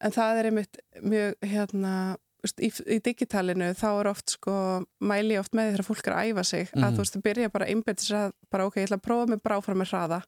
[0.00, 5.38] en það er einmitt mjög, hérna, þú í, í digitalinu þá er oft, sko, mæli
[5.38, 6.94] oft með því þegar fólk er að æfa sig, að Mhm.
[6.94, 9.28] þú veist, þú byrja bara að einbetta sér að, bara, ok, ég ætla að prófa
[9.28, 10.22] mig bara áfram með hraða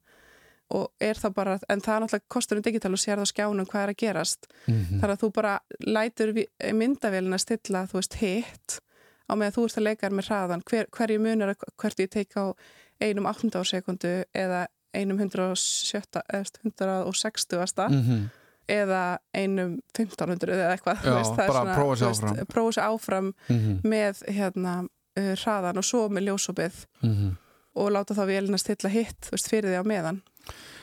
[0.71, 3.33] og er það bara, en það er náttúrulega kostur um digital og sér það á
[3.33, 5.01] skjánum hvað er að gerast Mhm.
[5.01, 6.33] þar að þú bara lætur
[6.73, 8.81] myndavélina stilla, þú veist, hitt
[9.29, 12.11] á með að þú ert að leika með hraðan Hver, hverju munur að hvert ég
[12.11, 12.53] teik á
[13.01, 13.65] einum 8.
[13.65, 18.31] sekundu eða einum 170, eða 160 Mhm.
[18.69, 22.47] eða einum 1500 eða eitthvað Já, það er bara prófa sig þú veist, áfram.
[22.47, 23.81] prófa sig áfram Mhm.
[23.83, 27.37] með hérna, uh, hraðan og svo með ljósopið Mhm.
[27.77, 30.21] Og láta þá vélina stilla hitt veist, fyrir því á meðan.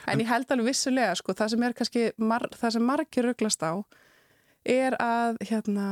[0.06, 3.66] En ég held alveg vissulega sko, það sem er kannski mar, það sem margir rugglast
[3.66, 3.74] á
[4.66, 5.88] er að hérna,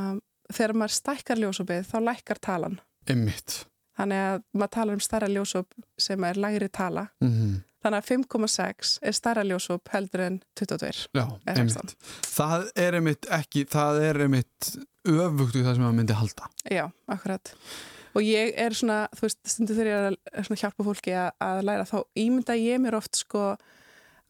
[0.52, 2.80] þegar maður stækkar ljósopið þá lækkar talan.
[3.10, 3.64] Einmitt.
[3.98, 7.08] Þannig að maður talar um stærra ljósop sem er lægri tala.
[7.22, 7.62] Mhm.
[7.84, 11.90] þannig að 5,6 er stærra ljósop heldur en 22 Já, einmitt.
[12.24, 14.70] Það er einmitt ekki, það er einmitt
[15.04, 16.48] öfugt við það sem maður myndi halda.
[16.72, 17.52] Já, akkurat
[18.14, 21.62] og ég er svona, þú veist, stundu þegar ég er að hjálpa fólki að, að
[21.68, 23.54] læra þá ímynda ég mér oft sko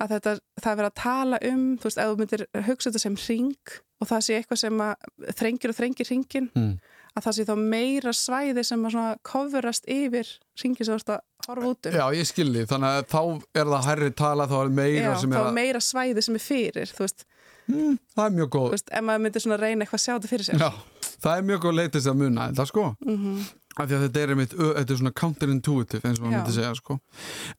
[0.03, 3.03] að þetta, það er verið að tala um þú veist, ef þú myndir hugsa þetta
[3.05, 6.73] sem ring og það sé eitthvað sem að þrengir og þrengir ringin, mm.
[7.15, 11.15] að það sé þá meira svæði sem að svona coverast yfir ringin sem þú veist
[11.15, 11.99] að horfa út um.
[12.01, 13.21] Já, ég skilði, þannig að þá
[13.61, 16.27] er það hærri tala þá er meira Já, sem þá er er að meira svæði
[16.27, 17.27] sem er fyrir þú veist,
[17.71, 20.15] mm, Það er mjög þú góð veist, ef maður myndir svona reyna eitthvað að sjá
[20.15, 20.65] þetta fyrir sér.
[20.65, 22.89] Já, það er mjög góð leitist að muna þetta sko.
[23.05, 23.45] Mm
[23.83, 26.75] af því að þetta er einmitt, þetta er svona counterintuitive eins og maður myndi segja
[26.79, 26.99] sko.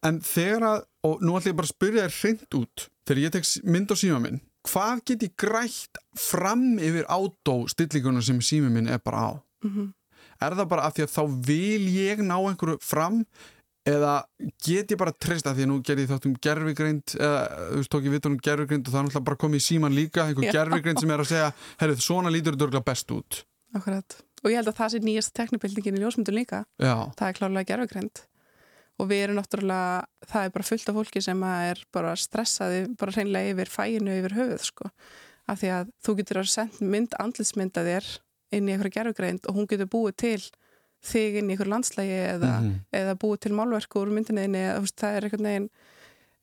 [0.08, 3.36] En þegar að, og nú ætlum ég bara að spyrja þér hreint út, þegar ég
[3.36, 8.71] tek mynd á síma minn, hvað get ég grætt fram yfir átó stillinguna sem sími
[8.73, 9.32] minn er bara á?
[9.65, 9.91] -hmm.
[10.41, 13.23] er það bara af því að þá vil ég ná einhverju fram
[13.86, 14.13] eða
[14.65, 17.82] get ég bara treyst að því að nú gerði ég þátt um gerfigreind eða þú
[17.82, 20.25] veist tók ég vitt um gerfigreind og það er náttúrulega bara komið í síman líka
[20.25, 20.54] einhver Já.
[20.58, 21.51] gerfigreind sem er að segja
[21.82, 23.43] herrið svona lítur þetta örugglega best út.
[23.75, 27.38] Akkurat, og ég held að það sé nýjast teknibildingin í ljósmyndun líka já, það er
[27.39, 28.23] klárlega gerfugrind
[28.95, 33.12] og við erum náttúrulega, það er bara fullt af fólki sem er bara stressaði bara
[33.17, 34.91] hreinlega yfir fæinu yfir höfuð sko.
[35.47, 38.05] af því að þú getur að senda mynd andlitsmynda þér
[38.55, 40.45] inn í eitthvað gerfugrind og hún getur búið til
[41.05, 42.79] þig inn í eitthvað landslægi eða, Mhm.
[42.93, 45.69] eða búið til málverku úr veist, það er einhvern veginn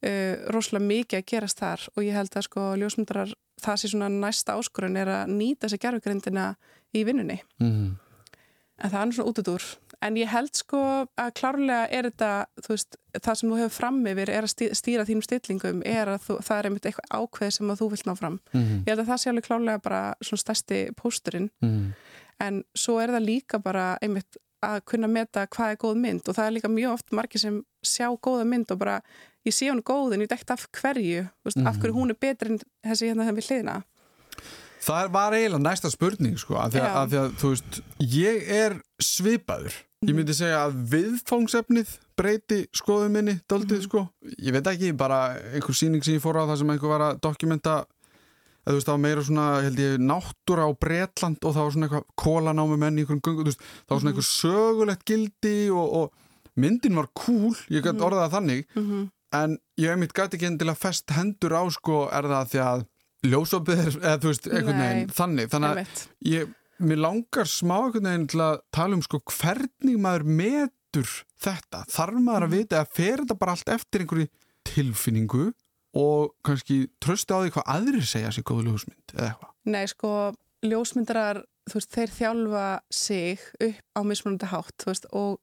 [0.02, 4.08] uh, rosalega mikið að gerast þar og ég held að sko ljósmyndarar það sé svona
[4.12, 6.46] næsta áskorun er að nýta þessi gerfugrindina
[6.94, 7.86] í vinnunni mm.
[8.82, 9.66] en það er svona út út úr
[10.02, 10.78] en ég held sko
[11.20, 12.30] að klárlega er þetta
[12.68, 16.38] veist, það sem þú hefur fram yfir er að stýra þínum stillingum er að þú,
[16.42, 18.82] það er einmitt eitthvað ákveð sem að þú vilt ná fram Mm.
[18.82, 21.92] ég held að það sé alveg klárlega bara svona stærsti pósturinn Mm.
[22.40, 26.34] en svo er það líka bara einmitt að kunna meta hvað er góð mynd og
[26.36, 29.00] það er líka mjög oft margir sem sjá góða mynd og bara
[29.48, 32.54] ég sé hún góð en ég dekt af hverju veist, af hverju hún er betri
[32.54, 33.78] en þessi hérna þeim við hliðina.
[34.82, 37.80] Það var eiginlega næsta spurning sko, af því að, að því að þú veist,
[38.16, 39.80] ég er svipaður.
[40.02, 44.08] Ég myndi segja að viðfóngsefnið breyti skoðum minni doldið sko.
[44.42, 47.20] Ég veit ekki, bara einhver síning sem ég fór á það sem einhver var að
[47.22, 47.76] dokumenta
[48.62, 51.72] eða þú veist, það var meira svona, held ég, náttúra á Bretland og það var
[51.76, 55.56] svona eitthvað kólanámi menn í einhverjum gungu, þú veist, það var svona einhver sögulegt gildi
[55.70, 58.66] og, og myndin var cool, ég gæti orðað þannig.
[58.74, 59.10] Mm -hmm.
[59.32, 62.84] En ég hef mitt gæti ekki endilega fest hendur á sko, er það því að
[63.32, 68.08] ljósopið er, eða þú veist, einhvern veginn þannig, þannig að ég, mér langar smá einhvern
[68.10, 72.56] veginn til að tala um sko hvernig maður metur þetta, þarf maður að Mhm.
[72.58, 74.28] vita að fer þetta bara allt eftir einhverju
[74.64, 75.52] tilfinningu
[75.94, 79.50] og kannski tröstu á því hvað aðrir segja sér góðu ljósmynd eða eitthvað?
[79.64, 80.12] Nei, sko,
[80.64, 85.38] ljósmyndarar, þú veist, þeir þjálfa sig upp á mismunandi hátt, veist, og,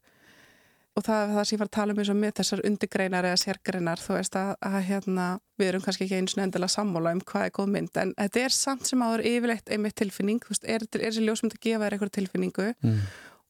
[0.97, 3.39] og það það sem ég var að tala um eins og með þessar undirgreinar eða
[3.43, 5.27] sérgreinar, þú veist, að, að hérna,
[5.59, 8.43] við erum kannski ekki eins og endilega sammála um hvað er góð mynd, en þetta
[8.43, 11.97] er samt sem áður yfirleitt einmitt tilfinning, þú veist, er, þessi ljósmynd að gefa þér
[11.97, 12.99] eitthvað tilfinningu mm.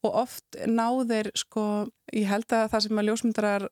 [0.05, 1.65] og oft ná þeir, sko,
[2.13, 3.67] ég held að það sem að ljósmyndarar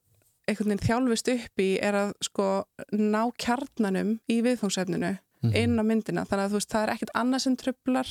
[0.47, 2.49] einhvern veginn þjálfist upp í er að sko
[2.95, 5.55] ná kjarnanum í viðfóngsefninu Mhm.
[5.55, 8.09] inn á myndina þannig að þú veist það er ekkert annað sem trublar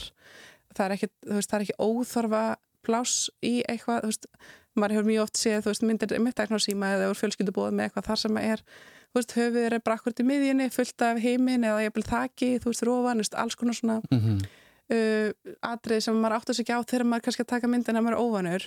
[0.76, 2.42] það er þú veist, það er ekki óþorfa
[2.86, 4.28] pláss í eitthvað þú veist,
[4.76, 7.88] maður hefur mjög oft séð, þú veist, myndir mitt eknar síma eða úr fjölskyldubóð með
[7.88, 8.62] eitthvað þar sem er,
[9.10, 12.72] þú veist, höfuður er brakkur til miðjunni, fullt af heimin eða ég vil þaki, þú
[12.72, 14.46] veist, rófan, þú veist, alls konar svona Mm -hmm.
[14.94, 15.30] uh,
[15.62, 18.16] atrið sem maður átt að segja á þegar maður kannski að taka myndin að maður
[18.16, 18.62] er óvanur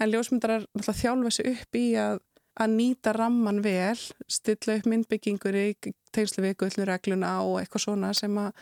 [0.00, 2.18] en ljósmyndarar náttúrulega þjálfa sig upp í að,
[2.60, 3.98] að nýta ramman vel
[4.28, 5.68] stilla upp myndbyggingur í
[6.12, 8.52] tengslu við gullnuregluna og eitthvað svona sem að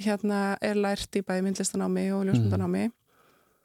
[0.00, 2.90] hérna er lært í bæði myndlistanámi og ljósmyndanámi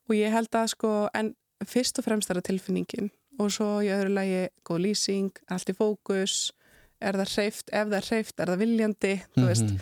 [0.09, 1.33] og ég held að sko en
[1.65, 5.75] fyrst og fremst er það tilfinningin og svo í öðru lagi góð lýsing, allt í
[5.77, 6.51] fókus
[7.01, 9.79] er það hreift, ef það er hreift er það viljandi, þú veist Mhm.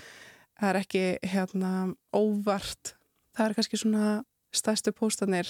[0.60, 2.94] það er ekki hérna óvart
[3.36, 4.24] það er kannski svona
[4.56, 5.48] stærstu póstanir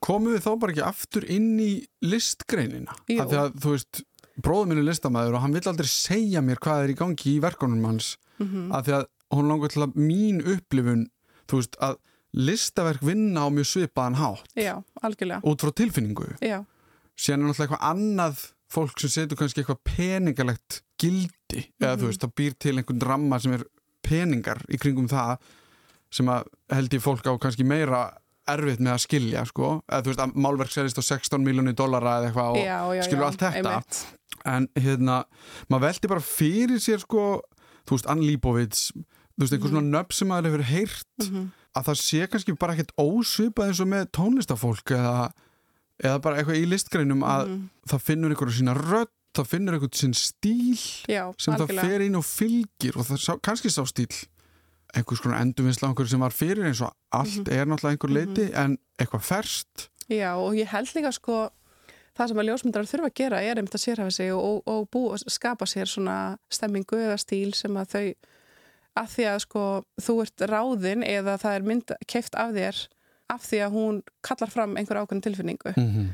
[0.00, 2.94] komum við þá bara ekki aftur inn í listgreinina?
[3.08, 3.20] Jú.
[3.20, 4.02] Af því að, þú veist,
[4.40, 7.40] bróður minn er listamæður og hann vill aldrei segja mér hvað er í gangi í
[7.44, 8.72] verkunum hans Mhm.
[8.72, 11.06] af því að hún langar til að mín upplifun,
[11.48, 11.96] þú veist, að
[12.34, 16.36] listaverk vinna á mjög svipaðan hátt já, algjörlega út frá tilfinningu.
[16.40, 16.64] já,
[17.20, 22.06] Síðan er náttúrulega eitthvað annað fólk sem setur kannski eitthvað peningalegt gildi, eða þú Mhm.
[22.06, 23.64] veist, það býr til einhvern ramma sem er
[24.02, 25.38] peningar í kringum það
[26.10, 28.16] sem að held ég fólk á kannski meira
[28.48, 32.20] erfitt með að skilja, sko, eða þú veist að málverk selist á 16 miljónir dollara
[32.20, 33.70] eða eitthvað og já, já, skilur já, allt þetta.
[33.70, 34.06] einmitt.
[34.46, 35.24] en hérna,
[35.68, 37.42] maður veldi bara fyrir sér sko,
[37.86, 39.76] þú veist, Ann Líbovits þú veist, einhver Mhm.
[39.76, 41.50] svona nöfn sem maður hefur heyrt Mhm.
[41.76, 45.30] Að það sé kannski bara ekkert ósvipað eins og með tónlistafólk eða,
[46.02, 47.68] eða bara eitthvað í listgreinum að Mhm.
[47.88, 50.74] það finnur einhverju sína rödd það finnur einhvern sinn stíl
[51.06, 54.10] já, sem það algjörlega fer inn og fylgir og það sá, kannski sá stíl
[54.96, 57.52] einhvers konar endurvinnsla á einhverju sem var fyrir eins og allt Mhm.
[57.54, 61.50] er náttúrulega einhver leiti en eitthvað ferst já, og ég held líka sko
[62.18, 65.16] það sem að ljósmyndarar þurfa að gera er einmitt að sérhafa sig og, og bú,
[65.30, 68.14] skapa sér svona stemmingu eða stíl sem að þau
[69.00, 69.66] að því að sko
[70.04, 72.82] þú ert ráðin eða það er mynd keift af þér
[73.30, 75.72] af því að hún kallar fram einhver ákveðin tilfinningu.
[75.76, 76.08] Mm -hmm.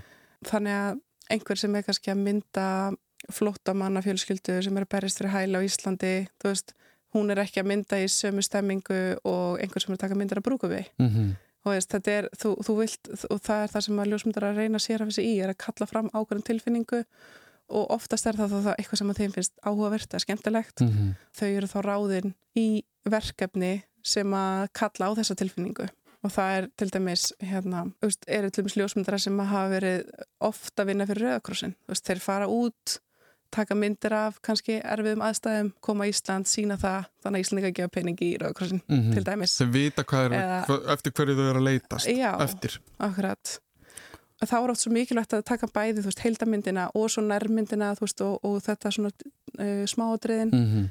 [0.51, 2.67] þannig að einhver sem er kannski að mynda
[3.33, 6.75] flóttamanna fjölskyldu sem er að berjast fyrir hæla á Íslandi þú veist,
[7.15, 10.39] hún er ekki að mynda í sömu stemmingu og einhver sem er að taka myndar
[10.43, 10.87] að brúka við
[11.67, 14.61] og veist, þetta er, þú, þú vilt og það er það sem að ljósmyndar að
[14.61, 17.03] reyna sér af þessi í er að kalla fram ákveðin tilfinningu
[17.69, 21.15] og oftast er það þá eitthvað sem að þeim finnst áhugavert eða skemmtilegt Mhm.
[21.35, 25.89] þau eru þá ráðin í verkefni sem að kalla á þessa tilfinningu
[26.25, 27.93] og það er til dæmis hérna,
[28.27, 30.07] eru til dæmis ljósmyndara sem að hafa verið
[30.41, 32.99] ofta að vinna fyrir Rauðakrossin þeir fara út
[33.51, 37.93] taka myndir af kannski erfiðum aðstæðum koma í Ísland, sína það þannig að Íslandika gefa
[37.95, 39.13] pening í Rauðakrossin Mhm.
[39.15, 40.31] til dæmis þau vita er,
[40.67, 42.33] Eða- eftir hverju þau eru að leitast Já.
[42.43, 43.59] eftir Akkurat.
[44.45, 48.05] Þá er oft svo mikilvægt að taka bæði, þú veist, heildamyndina og svo nærmyndina, þú
[48.05, 50.87] veist, og, og þetta svona uh, smáadriðin mm -hmm.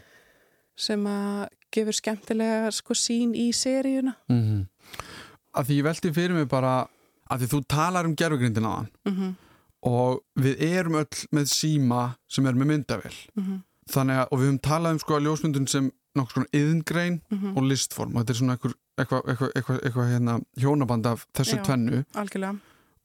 [0.75, 4.15] sem að gefur skemmtilega sko sín í seríuna.
[4.29, 4.65] Mm -hmm.
[5.53, 6.87] að því ég velti fyrir mig bara
[7.29, 9.33] að því þú talar um gerfugrindin hann Mm -hmm.
[9.81, 13.61] og við erum öll með síma sem er með myndavel Mm -hmm.
[13.91, 17.57] þannig að, og við höfum talað um sko að ljósmyndun sem nokkur svona yðngrein mhm,
[17.57, 21.63] og listform og þetta er svona eitthvað, eitthvað, eitthvað, eitthvað hérna, hjónaband af þessu Já.
[21.63, 22.55] tvennu algjörlega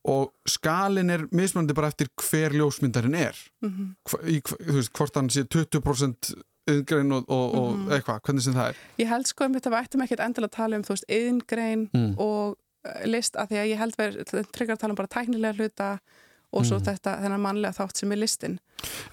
[0.08, 3.90] og skalin er mismunandi bara eftir hver ljósmyndarinn er mhm.
[4.08, 6.32] Hva, í, þú veist, hvort hann sé 20%
[6.70, 7.92] yðngrein og, og, og Mhm.
[7.96, 10.56] eitthvað, hvernig sem það er Ég held sko um þetta við ættum ekkert endilega að
[10.56, 12.14] tala um þú veist, yðingrein Mm.
[12.18, 15.56] og uh, list að því að ég held verið tryggar að tala um bara tæknilega
[15.58, 15.90] hluta
[16.52, 16.84] og svo Mm.
[16.88, 18.58] þetta, þennan mannlega þátt sem er listin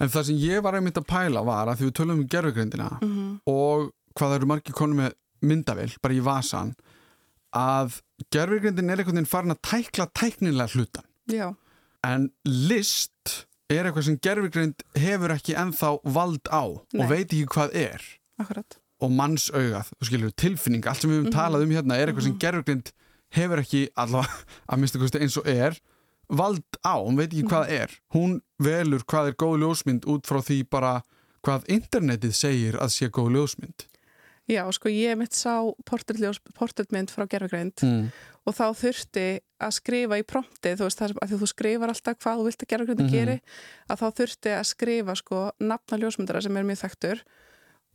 [0.00, 2.88] en það sem ég var einmitt að pæla var að því við tölum um gerfugrindina
[3.02, 6.72] mm og hvað eru margir konum með myndavill, bara í vasan
[7.56, 8.00] að
[8.34, 11.54] gerfugrindin er einhvern veginn farin að tækla tæknilega hlutan Já,
[12.04, 17.02] en list er eitthvað sem gerfugrind hefur ekki ennþá vald á Nei.
[17.04, 18.04] og veit ekki hvað er
[18.40, 21.36] akkurat og mannsaugað, þú skilur, tilfinning allt sem við höfum Mhm.
[21.36, 22.40] talað um hérna er eitthvað sem Mhm.
[22.40, 22.92] gerfugrind
[23.30, 25.78] hefur ekki allavega að mista kosti eins og er
[26.28, 27.80] vald á, hún veit ekki hvað Mhm.
[27.82, 31.02] er hún velur hvað er góð ljósmynd út frá því bara
[31.46, 33.86] hvað internetið segir að sé góð ljósmynd
[34.48, 38.06] Já, sko ég mitt sá portréttmynd frá gerfugreind mm.
[38.48, 39.26] og þá þurfti
[39.60, 42.70] að skrifa í promptið, þú veist, að því þú skrifar alltaf hvað þú vilt að
[42.72, 43.10] gerfugreind Mhm.
[43.12, 43.40] geri
[43.90, 47.22] að þá þurfti að skrifa sko nafna ljósmyndara sem er mjög þekktur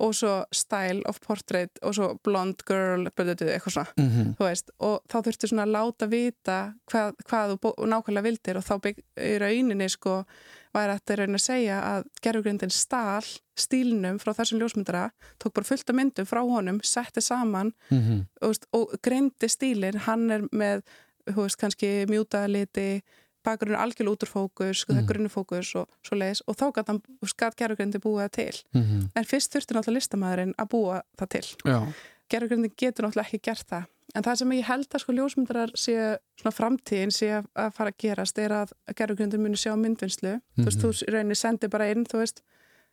[0.03, 4.35] og svo style of portrait og svo blonde girl, eitthvað svona Mm -hmm.
[4.37, 8.63] þú veist, og þá þurfti svona að láta vita hvað, hvað þú nákvæmlega vildir og
[8.63, 10.25] þá bygg, í rauninni sko
[10.73, 13.23] væri þetta rauninni að segja að gerfugrindin stál
[13.55, 18.25] stílnum frá þessum ljósmyndara, tók bara fullt af myndum frá honum, setti saman Mhm.
[18.41, 20.81] og, veist, og greindi stílin, hann er með
[21.27, 23.01] þú veist, kannski mjútaða liti
[23.43, 25.03] bakgrunn er algjörlega út úr fókus sko, það Mhm.
[25.03, 28.63] er grunni fókus og svo leiðis og þá gæti hann, skatt gerfugrindi búið það til
[28.73, 29.09] Mhm.
[29.15, 31.93] en fyrst þurfti náttúrulega listamæðurinn að búa það til Já,
[32.33, 35.93] gerfugrindin getur náttúrulega ekki gert það en það sem ég held að sko ljósmyndarar sé
[36.37, 40.65] svona framtíðin sé að- að fara að gerast er að gerfugrindin muni sjá myndvinnslu þú
[40.67, 40.83] veist, Mhm.
[40.83, 42.41] þú rauninni sendir bara inn þú veist,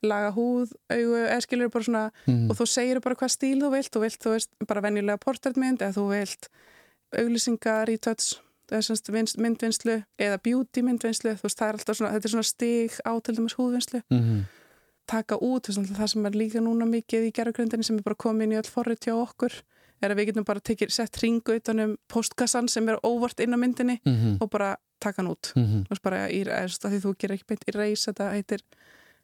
[0.02, 2.50] laga húð, augu eða skilur bara svona, Mhm.
[2.50, 5.78] og þú segir bara hvað stíl þú vilt, þú vilt, þú veist, bara venjulega portrætmynd
[5.84, 6.48] eða þú vilt
[7.16, 8.38] auglýsingar í töts
[8.70, 12.34] eða semst vinst- myndvinnslu eða beauty myndvinnslu, þú veist, það er alltaf svona þetta er
[12.34, 14.44] svona stig á til dæmis húðvinnslu Mhm.
[15.10, 18.54] Taka út, það sem er líka núna mikið í gerðugrindinni sem er bara komið inn
[18.54, 19.56] í öll forrið hjá okkur,
[20.00, 23.58] er að við getum bara tekið, sett ringu utanum postkassan sem er óvart inn á
[23.60, 24.38] myndinni Mhm.
[24.40, 25.84] og bara taka hann út Mhm.
[25.84, 28.60] þú veist, bara í, því þú gerir ekki beint í reis, þetta heitir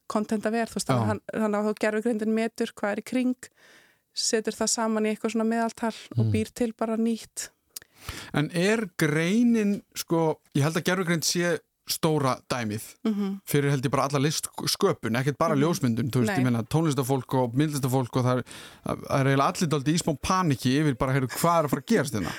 [0.08, 0.96] content að vera, þú veist, Já.
[0.96, 3.36] þannig þannig að þú gerðugrindin metur hvað er í kring
[4.14, 6.32] setur það saman í eitthvað svona meðaltal og Mm.
[6.32, 7.48] býr til bara nýtt
[8.34, 13.90] En er greinin, sko, ég held að gerfugreind sé stóra dæmið mm fyrir held ég
[13.90, 15.62] bara alla listsköpun, ekkert bara Mhm.
[15.62, 16.38] ljósmyndun, þú veist, Nei.
[16.40, 18.44] ég meina tónlistafólk og myndlistafólk og það er,
[18.90, 21.86] er eiginlega allir daldi í smá paniki yfir bara, heyrðu, hvað er að fara að
[21.94, 22.32] gerast hérna?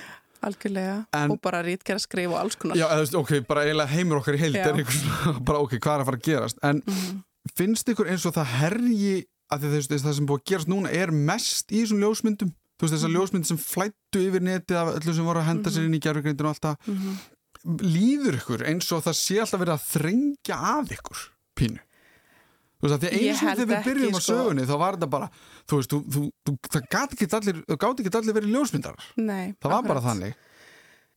[0.44, 4.20] algjörlega En- og bara rítgerð skrifa og alls konar Já, veist, ok, bara eiginlega heimur
[4.22, 5.02] okkar í heild er einhvers,
[5.48, 6.58] bara ok, hvað er að fara að gerast?
[6.64, 7.24] En Mhm.
[7.58, 10.92] finnst ykkur eins og það herji að þú veist, það sem búið að gerast núna
[10.94, 12.52] er mest í þessum ljósmyndum?
[12.78, 13.18] Þú veist, þessar Mhm.
[13.18, 15.86] ljósmynd sem flættu yfir netið af öllu sem voru að henda sér Mhm.
[15.88, 16.78] inn í gerfugreindinu og allt það.
[17.68, 21.24] Líður ykkur eins og það sé alltaf verið að þrengja að ykkur
[21.58, 21.82] pínu
[22.78, 24.34] þú veist að því eins og þegar við byrjum á sko.
[24.34, 25.28] sögunni þá var þetta bara,
[25.68, 27.64] þú veist, þú, þú, það gáti ekki allir,
[28.22, 30.06] allir verið ljósmyndarar Nei, það var bara akkurat.
[30.12, 30.36] þannig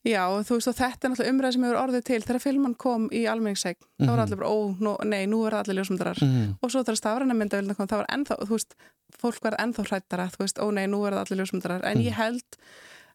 [0.01, 3.03] Já, þú veist og þetta er náttúrulega umræð sem hefur orðið til þegar filman kom
[3.13, 4.23] í almenningssegn þá var Mhm.
[4.25, 6.57] allir bara, ó, nó, nei, nú er allir ljósmyndarar mm.
[6.63, 8.73] og svo þegar stafræna myndavildin kom, þá var ennþá, þú veist
[9.21, 12.07] fólk var ennþá hrættara, þú veist, ó nei, nú er allir ljósmyndarar, en Mhm.
[12.09, 12.57] ég held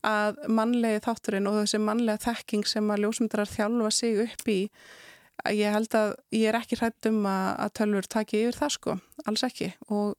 [0.06, 4.60] að mannlegi þátturinn og þessi mannlega þekking sem að ljósmyndarar þjálfa sig upp í
[5.44, 8.72] að ég held að ég er ekki hrætt um að, að tölfur taki yfir það
[8.78, 9.72] sko, alls ekki.
[9.92, 10.16] Og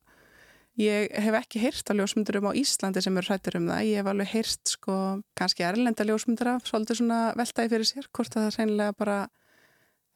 [0.81, 4.11] ég hef ekki heyrt að ljósmyndurum á Íslandi sem eru hrættur um það, ég hef
[4.13, 4.99] alveg heyrt sko,
[5.39, 9.19] kannski erlenda ljósmyndara svolítið svona veltaði fyrir sér, hvort að það reynilega bara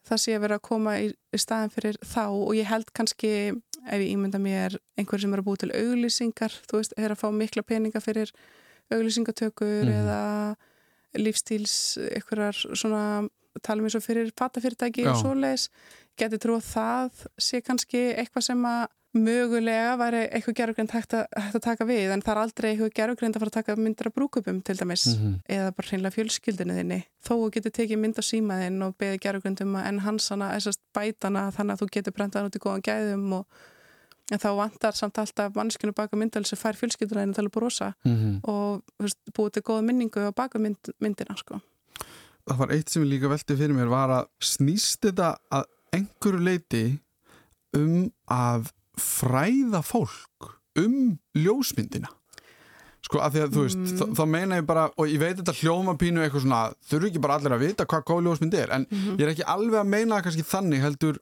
[0.09, 2.25] það sé að vera að koma í, í staðin fyrir þá.
[2.29, 3.33] Og ég held kannski
[3.81, 7.29] ef ég ímynda mér einhver sem eru búið til auglýsingar, þú veist, er að fá
[7.33, 8.33] mikla peninga fyrir
[8.91, 9.93] auglýsingatökur Mhm.
[10.01, 10.57] eða
[11.19, 13.29] lífstíls einhverjar svona
[13.67, 15.11] talum eins og fyrir fatafyrirtæki Já.
[15.11, 15.69] og svoleiðis
[16.17, 21.27] geti trú að það sé kannski eitthvað sem að mögulega væri eitthvað gerðugrind hægt, að-
[21.35, 24.07] hægt að taka við en það er aldrei eitthvað gerðugrind að fara að taka myndir
[24.07, 25.41] af brúkupum til dæmis Mhm.
[25.51, 29.75] eða bara hreinlega fjölskyldinu þinni þó þú getur tekið mynd á símaðinn og beðið gerðugrindum
[29.83, 33.47] að enhansana, þessast bætana þannig að þú getur brendað hann út í góðan gæðum og
[34.31, 37.95] en þá vantar samt alltaf mannskinu baka myndal sem fær fjölskylduna þinn til að brosa
[38.05, 38.41] Mhm.
[38.45, 41.61] og þú veist, búið til góða minningu á baka mynd, myndina sko.
[42.49, 46.41] það var eitt sem ég líka velti fyrir mér var að snýst þetta að einhverju
[46.45, 47.01] leiti
[47.75, 52.09] um að fræða fólk um ljósmyndina
[53.03, 53.99] sko að því að þú veist Mm.
[53.99, 57.21] þá, þá meina ég bara og ég veit þetta hljóma pínu eitthvað svona þurfu ekki
[57.21, 59.17] bara allir að vita hvað góð ljósmynd er en Mhm.
[59.19, 61.19] ég er ekki alveg að meina það kannski þannig heldur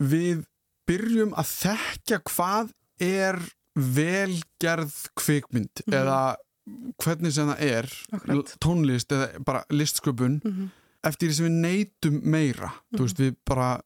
[0.00, 0.44] við
[0.86, 2.70] byrjum að þekkja hvað
[3.00, 3.38] er
[3.76, 5.94] velgerð kvikmynd Mhm.
[5.94, 6.36] eða
[7.02, 8.56] hvernig sem það er Akkurat.
[8.60, 10.70] tónlist eða bara listsköpun Mhm.
[11.04, 13.80] eftir því sem við neytum meira þú veist við bara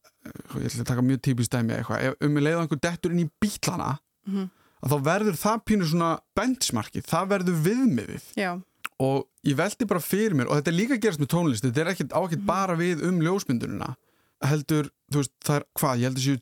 [0.55, 3.30] ég ætla að taka mjög típist dæmi eitthvað um við leiðum einhver dettur inn í
[3.40, 3.98] bílana
[4.28, 4.51] Mhm.
[4.84, 8.62] þá verður það pínu svona benchmarkið, það verður viðmiðið Já,
[9.01, 11.78] og ég veldi bara fyrir mér og þetta er líka að gerast með tónlist þetta
[11.80, 12.46] er ekkit á ekkit Mhm.
[12.46, 13.96] bara við um ljósmyndunina
[14.42, 16.40] heldur, þú veist, það er hvað, ég heldur sér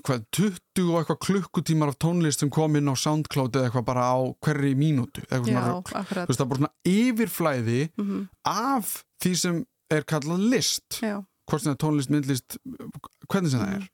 [0.00, 4.04] hvað, 20 og eitthvað klukkutímar af tónlist sem kom inn á SoundCloud eða eitthvað bara
[4.08, 8.28] á hverri mínútu já, akkurat þú veist, það er bara svona yfirflæði Mhm.
[8.46, 12.56] af því sem er kallað list Já, hvort sem það er tónlist, myndlist
[13.28, 13.68] hvernig sem Mhm.
[13.68, 13.88] það er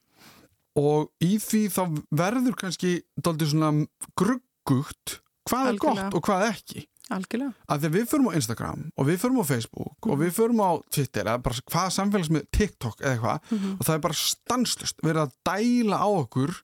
[0.79, 3.87] og í því þá verður kannski daldið svona
[4.17, 6.11] gruggugt hvað er Algjörlega.
[6.11, 9.45] gott og hvað ekki algjörlega að þegar við förum á Instagram og við förum á
[9.49, 10.23] Facebook og Mhm.
[10.25, 13.73] við förum á Twitter eða bara hvaða samfélags með TikTok eða eitthvað Mhm.
[13.81, 16.63] og það er bara stanslust verið að dæla á okkur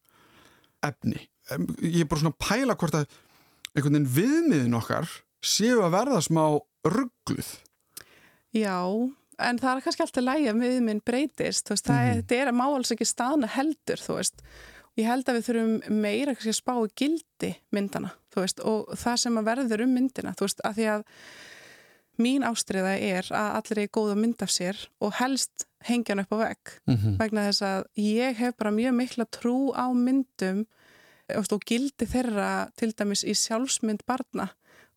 [0.82, 1.28] efni
[1.82, 3.06] ég er bara svona að pæla hvort að
[3.76, 5.08] einhvern veginn viðmiðin okkar
[5.42, 7.58] séu að verða smá ruggluð
[8.54, 8.78] Já,
[9.42, 12.32] en það er kannski alltaf lægi að miðminn breytist, þú veist, það er, Mhm.
[12.38, 14.42] er að má alls ekki staðna heldur, þú veist.
[14.94, 19.40] Ég held að við þurfum meira að spá í gildi myndana, veist, og það sem
[19.40, 21.04] að verður um myndina, þú veist, að því að
[22.20, 26.22] mín ástriða er að allir er góð að mynda af sér og helst hengja hann
[26.22, 27.16] upp á vegg mm -hmm.
[27.18, 30.66] vegna þess að ég hef bara mjög mikla trú á myndum
[31.28, 34.48] veist, og gildi þeirra til dæmis í sjálfsmynd barna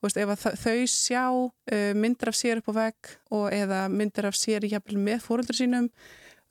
[0.02, 1.52] veist, ef þau sjá
[1.96, 5.90] myndir af sér upp á vegg og eða myndir af sér jafnvel með fóröldur sínum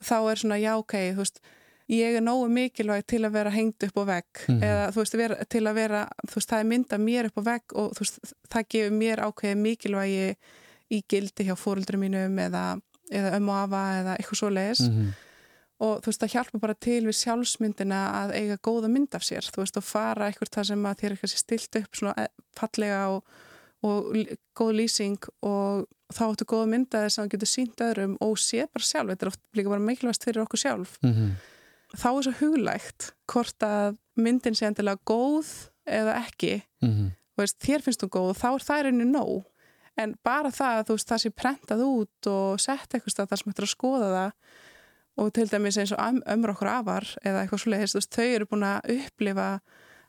[0.03, 1.39] þá er svona já ok þú veist,
[1.89, 4.61] ég er nógu mikilvæg til að vera hengt upp á vegg Mhm.
[4.63, 7.43] eða þú veist, vera, til að vera þú veist, það er mynda mér upp á
[7.51, 8.19] vegg og þú veist,
[8.49, 10.35] það gefur mér ákveði mikilvægi
[10.91, 12.81] í gildi hjá fóröldur mínum eða,
[13.11, 15.13] eða ömmu afa eða eitthvað svo leiðis Mhm.
[15.79, 19.45] og þú veist það hjálpa bara til við sjálfsmyndina að eiga góða mynd af sér
[19.47, 22.27] þú veist og fara eitthvað það sem að þér er kannski stilt upp svona eh,
[22.55, 23.23] fallega og,
[23.83, 24.15] og
[24.57, 28.83] góð lýsing og þá áttu góða myndaði sem það getur sínt öðrum og sé bara
[28.83, 31.31] sjálf, þetta er oft líka bara mikilvægst fyrir okkur sjálf Mhm.
[31.95, 37.11] Þá er svo huglægt hvort að myndin sé endilega góð eða ekki Mhm.
[37.37, 39.43] þú veist, þér finnst þú góð, þá er það rauninni nóg
[39.97, 43.75] en bara það að það sé prentað út og sett eitthvað þar sem hættir að
[43.75, 44.31] skoða það
[45.17, 48.15] og til dæmis eins og öm- ömmur okkur afar eða eitthvað svo leiðist, þú veist,
[48.17, 49.61] þau eru búin að upplifa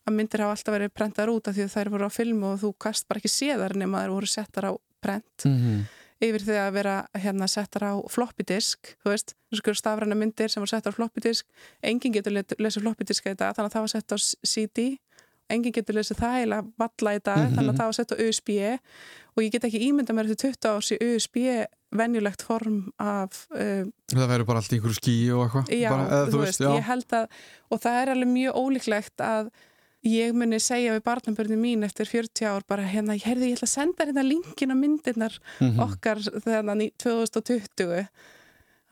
[0.09, 2.61] að myndir hafa alltaf verið prentaðar út af því að þær voru á filmu og
[2.61, 5.87] þú kast bara ekki séðar nema þær voru settar á prent Mhm.
[6.21, 10.51] Yfir því að vera hérna settar á floppy disk, þú veist, þessu skur stafræna myndir
[10.51, 11.47] sem voru settar á floppy disk.
[11.83, 14.89] Enginn getur lesið floppy disk í dag þannig að það var sett á CD
[15.49, 17.55] enginn getur lesið það heila valla í dag Mhm.
[17.57, 18.51] þannig að það var sett á USB
[19.39, 21.37] og ég get ekki ímynda mér eftir 20 árs í USB
[21.97, 25.71] venjulegt form af uh, það verður bara allt í einhverju skí og eitthvað.
[25.73, 27.27] Já, bara, eða, þú veist, ég held að
[27.73, 29.49] og það er alveg mjög ólíklegt að
[30.07, 33.67] ég muni segja við barnabörnum mín eftir 40 ár bara hérna, ég heyrði, ég ætla
[33.69, 35.81] að senda hérna linkin á myndirnar Mhm.
[35.81, 38.07] okkar þegar í 2020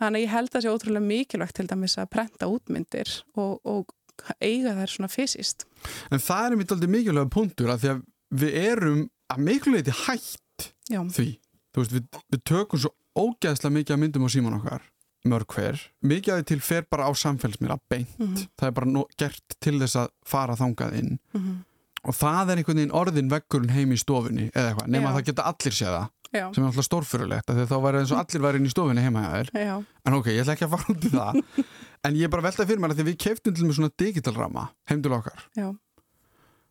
[0.00, 3.60] þannig að ég held að það sé ótrúlega mikilvægt til dæmis að prenta útmyndir og,
[3.64, 3.86] og
[4.40, 5.64] eiga þær svona fysiskt.
[6.10, 8.02] En það er mitt aldrei mikilvæga punktur að því að
[8.42, 9.38] við erum að
[9.72, 11.38] leiti hætt já, því.
[11.72, 14.82] Þú veist, við, við tökum svo ógeðslega mikið af myndum á síman okkar
[15.30, 18.36] mörg hver, mikið af því til fer bara á samfélagsmiðla beint, Mhm.
[18.58, 21.18] það er bara gert til þess að fara þangað inn.
[21.34, 21.56] Mhm.
[22.06, 25.24] og það er einhvern veginn orðin veggurinn heim í stofunni eða eitthvað, nema að það
[25.26, 28.42] geta allir séð það já, sem er alltaf stórfyrulegt, að þá væri eins og allir
[28.46, 31.10] væri inn í stofunni heima já, en ok, ég ætla ekki að fara út í
[31.10, 31.42] það.
[32.06, 33.90] En ég er bara veltað fyrir mér að því að við keiftum til með svona
[33.98, 35.74] digital ramma heim til okkar, já,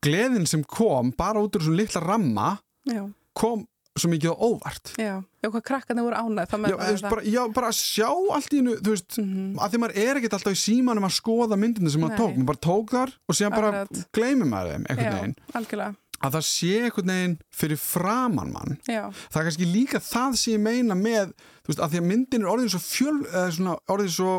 [0.06, 3.04] gleðin sem kom bara út úr svona litla ramma já,
[3.36, 3.66] kom
[3.96, 7.68] svo mikið óvart já, já, hvað krakkarnir voru ánægð, það já, veist, bara, já, bara
[7.72, 9.60] að sjá allt í hennu þú veist, Mhm.
[9.60, 12.20] að því maður er ekkert alltaf í símanum að skoða myndinu sem maður Nei.
[12.20, 14.08] tók maður bara tók þar og síðan bara Akkurat.
[14.12, 19.04] gleymir maður þeim einhvern veginn algjörlega, að það sé einhvern veginn fyrir framann mann já,
[19.32, 21.32] það er kannski líka það sem ég meina með
[21.64, 24.36] þú veist, að því að myndin er orðin svo fjöl eða svona orðin svo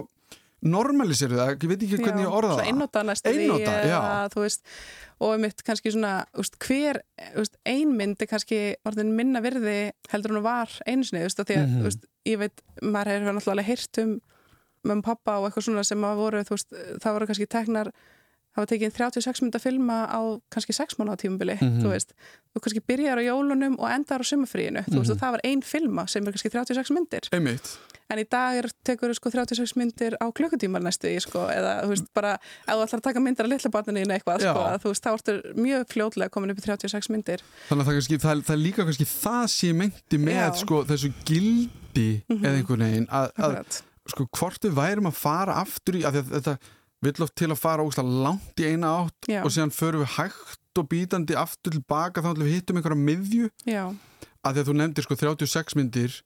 [0.62, 3.98] normaliseruð, eða ég veit ekki hvernig ég orða það einnóta næstu því Einnota, já.
[3.98, 4.62] eða, veist,
[5.20, 7.00] og mitt kannski svona úst, hver,
[7.36, 10.72] úst, ein mynd er kannski orðin minna virði heldur hún var
[11.28, 11.86] veist, af því að Mhm.
[11.90, 14.20] úst, ég veit, maður hefur náttúrulega heyrt um
[14.86, 16.70] og pappa og eitthvað svona sem að voru, veist,
[17.02, 17.92] það voru kannski teknar
[18.56, 21.82] það var tekið 36 mynda filma á kannski 6 mánu á tímubili, Mhm.
[21.84, 22.12] þú veist
[22.56, 25.10] þú kannski byrjar á jólunum og endar á sumafríinu veist, Mhm.
[25.12, 27.76] og það var ein filma sem er kannski 36 myndir einmitt,
[28.08, 31.88] En í dag er, tekur sko 36 myndir á klukkutímar næstu í sko, eða þú
[31.90, 34.76] veist bara, ef þú ætlar að taka myndir af litla barninu í eitthvað, sko, að,
[34.84, 37.42] þú veist, þá ertu mjög fljótlega komin upp í 36 myndir.
[37.68, 40.54] þannig að það, kannski, það, það líka kannski það sem ég meinti með Já.
[40.62, 42.44] sko, þessu gildi Mhm.
[42.44, 43.80] eða einhvern veginn að, að
[44.12, 46.56] sko, hvort við værum að fara aftur í að þetta,
[47.02, 49.42] vill oft til að fara ógæslega langt í eina átt Já.
[49.42, 53.50] og síðan förum við hægt og bítandi aftur tilbaka þá ætlum við hittum einhverja miðju
[53.66, 53.82] já,
[54.46, 56.16] að því að þú nefndir sko 36 myndir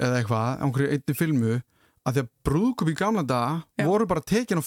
[0.00, 1.60] eða eitthvað, einhverju einni filmu
[2.00, 4.64] að því að brúðkup í gamla daga voru bara tekin á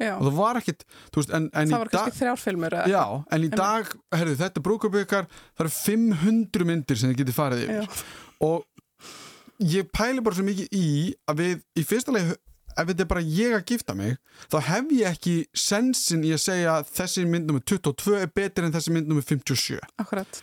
[0.00, 0.14] já.
[0.16, 3.02] og það var ekkit, þú veist, en, en það var kannski þrjárfilmur Já,
[3.36, 7.64] en í dag, herðu, þetta brúðkup ykkar það eru 500 myndir sem þið getið farið
[7.66, 7.80] yfir.
[7.80, 8.04] Já.
[8.46, 10.86] og ég pæli bara svo mikið í
[11.28, 12.32] að við, í fyrsta leið
[12.80, 14.16] ef þetta er bara ég að gifta mig
[14.48, 18.66] þá hef ég ekki sensin í að segja að þessi mynd nummer 22 er betur
[18.66, 20.40] en þessi mynd nummer 57 akkurat.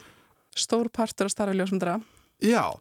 [0.58, 2.00] Stór partur að starfa ljósmyndara.
[2.42, 2.74] Já,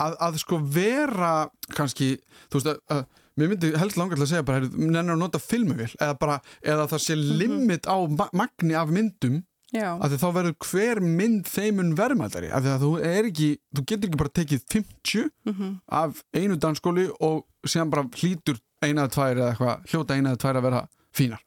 [0.00, 1.34] að, að sko vera
[1.76, 2.14] kannski,
[2.48, 3.04] þú veist að, að
[3.40, 6.88] mér myndi helst langar til að segja bara nennir að nota filmuvél eða bara, eða
[6.90, 9.40] það sé limit á ma magni af myndum
[9.74, 13.84] já, að þá verður hver mynd þeimun verðmældari af því að þú er ekki, þú
[13.84, 19.14] getur ekki bara tekið 50 mhm, af einu dansskóli og síðan bara hlýtur eina eða
[19.14, 20.84] tvær eða eitthvað, hljóta eina eða tvær að vera
[21.16, 21.44] fínar.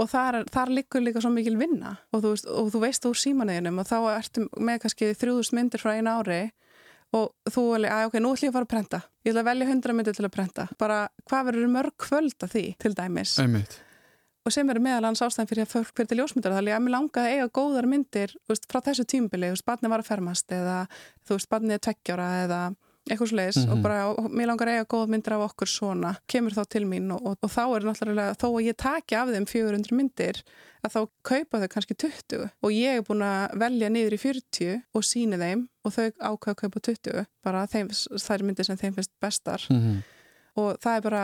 [0.00, 3.20] og þar, þar liggur líka svo mikil vinna og þú veist, og þú veist úr
[3.20, 6.42] símaneginum og þá ertu með kannski þrjúðust myndir frá einu ári
[7.16, 9.00] og þú alveg, að ok, nú ætlum ég að fara að prenta.
[9.24, 10.66] Ég ætla að velja hundra myndir til að prenta.
[10.78, 10.98] Bara,
[11.28, 13.38] hvað verður mörg kvöld af því, til dæmis?
[13.42, 13.80] Einmitt.
[14.46, 16.94] og sem eru meðal hans ástæðan fyrir að fólk fyrir til ljósmyndar þannig að mér
[16.94, 20.54] langaði að eiga góðar myndir veist, frá þessu tímbili, þú veist, barnið var að fermast
[20.56, 20.76] eða
[21.28, 22.60] þú veist, barnið er tveggjára eða
[23.10, 23.72] eitthvað sliðis Mhm.
[23.72, 27.10] og bara og mér langar eiga góða myndir af okkur svona kemur þá til mín
[27.12, 30.42] og, og, og þá er náttúrulega þó að ég taki af þeim 400 myndir
[30.84, 34.82] að þá kaupa þau kannski 20 og ég er búin að velja niður í 40
[34.94, 38.94] og síni þeim og þau ákveða að kaupa 20 bara þeim, þær myndir sem þeim
[38.94, 40.02] finnst bestar Mm -hmm.
[40.60, 41.22] Og það er bara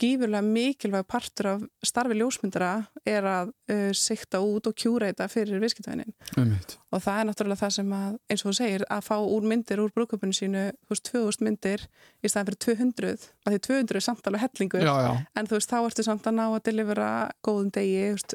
[0.00, 2.70] gífurlega mikilvæg partur af starfi ljósmyndara
[3.08, 6.76] er að uh, sikta út og kjúreita fyrir viðskiptvænin Einmitt.
[6.92, 9.82] og það er náttúrulega það sem að, eins og þú segir að fá úr myndir
[9.84, 11.86] úr brúköpunum sínu þú veist, 2000 myndir
[12.24, 15.12] í staðan fyrir 200 að því 200 er samt alveg hellingur Já, já.
[15.36, 17.10] en þú veist, þá ertu samt að ná að delivera
[17.46, 18.34] góðum degi, veist,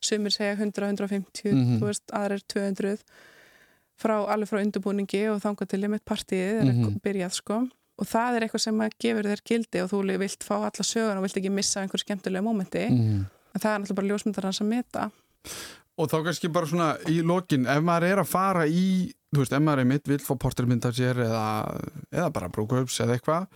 [0.00, 1.80] sumir segja 100, 150, Mhm.
[1.80, 3.02] þú veist, aðrir 200
[3.98, 7.00] frá, alveg frá undurbúningi og þangað til limit partíið er Mhm.
[7.02, 7.56] byrjað sko
[7.98, 11.26] og það er eitthvað sem gefur þér gildi og þú vilt fá alla sögun og
[11.26, 13.26] vilt ekki missa einhver skemmtilega mómenti Mm.
[13.54, 15.10] en það er náttúrulega bara ljósmyndarans að meta
[15.98, 19.52] Og þá kannski bara svona í lokin, ef maður er að fara í, þú veist,
[19.56, 21.46] ef maður er mitt vill fá portrétmynd af sér eða,
[22.14, 23.48] eða bara brúkups eða eitthvað,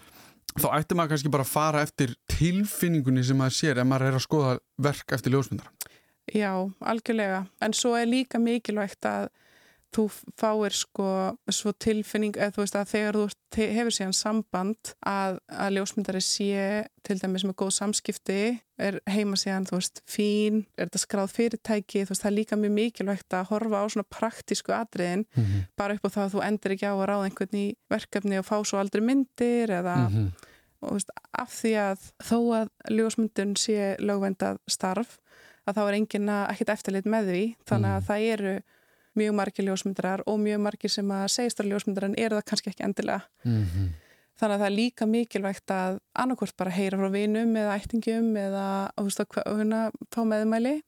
[0.58, 4.18] þá ætti maður kannski bara að fara eftir tilfinningunni sem maður sér ef maður er
[4.18, 4.56] að skoða
[4.88, 5.70] verk eftir ljósmyndar.
[6.34, 6.50] Já,
[6.82, 7.44] algjörlega.
[7.62, 9.28] En svo er líka mikilvægt að
[9.92, 10.06] þú
[10.40, 11.06] fáir sko
[11.52, 13.24] svo tilfinning, eða þú veist að þegar þú
[13.76, 18.38] hefur síðan samband að, að ljósmyndari sé til dæmis með góð samskipti,
[18.78, 22.56] er heima síðan þú veist fín, er þetta skráð fyrirtæki, þú veist það er líka
[22.56, 25.66] mjög mikilvægt að horfa á svona praktísku atriðin Mm -hmm.
[25.76, 28.44] bara upp á það að þú endur ekki á að ráða einhvern í verkefni og
[28.46, 30.32] fá svo aldrei myndir eða Mhm.
[30.82, 35.18] og þú veist, af því að þó að ljósmyndun sé lögvendað starf
[35.66, 38.06] að þá er enginn að ekkert eftirlit með því þannig að Mm.
[38.08, 38.62] það eru
[39.16, 42.70] mjög margir ljósmyndarar og mjög margir sem að segjast að ljósmyndar en eru það kannski
[42.72, 43.88] ekki endilega Mhm.
[44.40, 48.90] þannig að það er líka mikilvægt að annarkvort bara heyra frá vinum eða ættingum eða
[48.96, 50.82] hva- hérna, fá meðmæli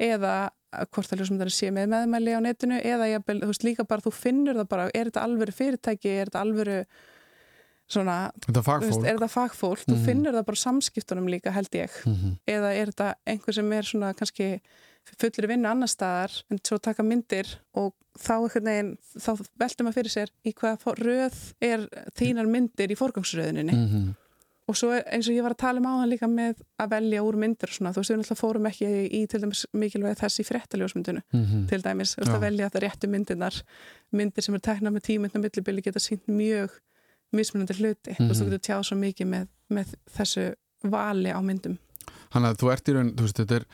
[0.00, 0.50] eða
[0.92, 4.54] hvort að ljósmyndar sé með meðmæli á netinu eða þú veist líka bara þú finnur
[4.54, 6.84] það bara er þetta alvöru fyrirtæki, er þetta alvöru
[7.88, 9.06] svona er veist, fagfólk.
[9.06, 10.04] er þetta fagfólk, þú Mhm.
[10.04, 12.38] finnur það bara samskiptunum líka held ég Mhm.
[12.46, 14.60] eða er þetta einhver sem er svona kannski
[15.20, 19.30] fullur vinnu annar staðar en svo taka myndir og þá einhvern veginn, þá
[19.60, 21.86] veltum maður fyrir sér í hvaða röð er
[22.18, 24.14] þínar myndir í forgangsröðuninni Mhm.
[24.68, 27.22] og svo eins og ég var að tala um á hann líka með að velja
[27.22, 30.40] úr myndir og svona, þú veist, við náttúrulega fórum ekki í til dæmis mikilvæg þess
[30.42, 31.68] í fréttaljósmyndinu Mhm.
[31.68, 32.36] til dæmis, þú veist, Já.
[32.36, 33.62] að velja það réttu myndirnar
[34.12, 36.70] myndir sem er teknað með tímyndna millibili geta sínt mjög
[37.32, 38.50] mismunandi hluti, þú veist, þú Mhm.
[38.50, 41.78] getur tjáð svo mikið með, með þessu vali á myndum
[42.32, 43.64] Þannig að þú ert í raun, þú veist, þetta er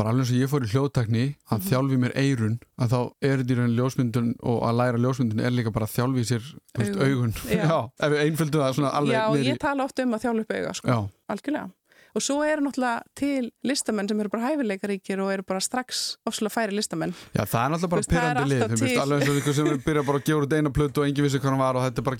[0.00, 1.66] bara alveg eins og ég fór í hljóðtakni að Mhm.
[1.70, 5.50] þjálfi mér eirun að þá er þetta í raun ljósmyndun og að læra ljósmyndun er
[5.54, 6.46] líka bara að þjálfi sér
[6.80, 7.34] augun, Augun.
[7.46, 7.64] Já.
[7.70, 10.40] Já, ef við einföldum það svona alveg Já, í- ég tala oft um að þjálfa
[10.48, 10.96] upp auga sko,
[11.36, 11.70] algjörlega
[12.10, 16.50] og svo eru náttúrulega til listamenn sem eru bara hæfileikaríkir og eru bara strax ofslega
[16.50, 19.54] færi listamenn Já, það er náttúrulega bara pyrrandi lið, þú veist, alveg eins og ykkur
[19.54, 21.84] sem byrja bara að gefa út eina plötu og engin vissi hvað hann var og
[21.86, 22.18] þetta er bara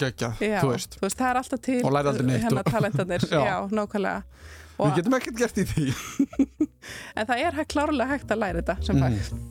[0.71, 0.95] veist.
[1.19, 1.91] það er alltaf til Og
[2.63, 3.43] og- talentarnir, Já.
[3.51, 4.23] já, nákvæmlega
[4.81, 5.87] Við getum ekkert gert í því.
[7.21, 9.47] en það er hægt- klárlega hægt að læra þetta sem fag Mhm.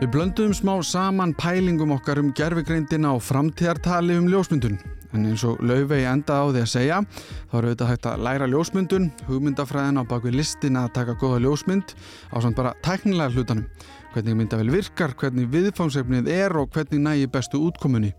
[0.00, 4.74] Við blönduðum smá saman pælingum okkar um gerfigreindina og framtíðartali um ljósmyndun.
[5.14, 6.96] En eins og Laufey enda á því að segja,
[7.48, 11.94] þá eru auðvitað hægt að læra ljósmyndun, hugmyndafræðin á bakvið listina að taka góða ljósmynd
[12.34, 13.64] á samt bara tæknilega hlutanum.
[14.14, 18.12] Hvernig myndavel virkar, hvernig viðfángsefnið er og hvernig nægi bestu útkomunni.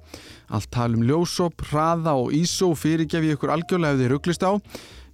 [0.52, 4.60] Allt tal um ljósop, hraða og ISO fyrirgefi ykkur algjörlega ef þið rugglist á.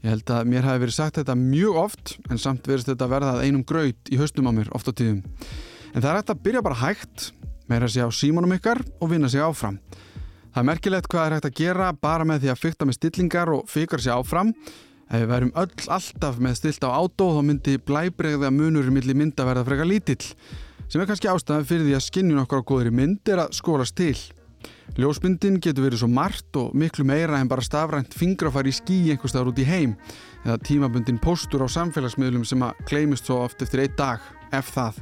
[0.02, 3.44] Ég held að mér hafi verið sagt þetta mjög oft en samt verist þetta verðað
[3.46, 5.20] einum graut í haustum á mér oft á tíðum.
[5.94, 7.28] En það er hægt að byrja bara hægt,
[7.70, 9.78] meira sig á símanum ykkar og vinna sig áfram.
[10.50, 13.54] Það er merkilegt hvað er hægt að gera bara með því að fykta með stillingar
[13.54, 14.56] og fykar sig áfram.
[15.12, 19.46] Ef við værum öll alltaf með stilt á átó þá myndi blæbregða munurinn millir mynda
[19.46, 20.32] verða frekar lítill
[20.92, 23.96] sem er kannski ástæðan fyrir því að skinnjun okkar á góðri mynd er að skólast
[23.96, 24.18] til.
[25.00, 29.54] Ljósmyndin getur verið svo margt og miklu meira en bara stafrænt fingrafari í skí einhverstaðar
[29.54, 29.96] út í heim
[30.44, 34.20] eða tímabundin postur á samfélagsmiðlum sem að kleimist svo oft eftir einn dag,
[34.52, 35.00] ef það.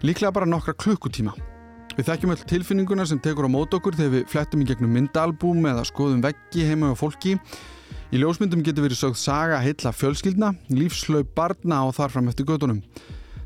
[0.00, 1.36] Líklega bara nokkra klukkutíma.
[1.92, 5.66] Við þekkjum öll tilfinninguna sem tekur á mót okkur þegar við flettum í gegnum myndaalbúm
[5.68, 7.36] eða skoðum veggi heima á fólki.
[8.08, 12.80] Í ljósmyndum getur verið sögð saga heilla fjölskyldna, lífslaup barna og þarfram eftir gödunum.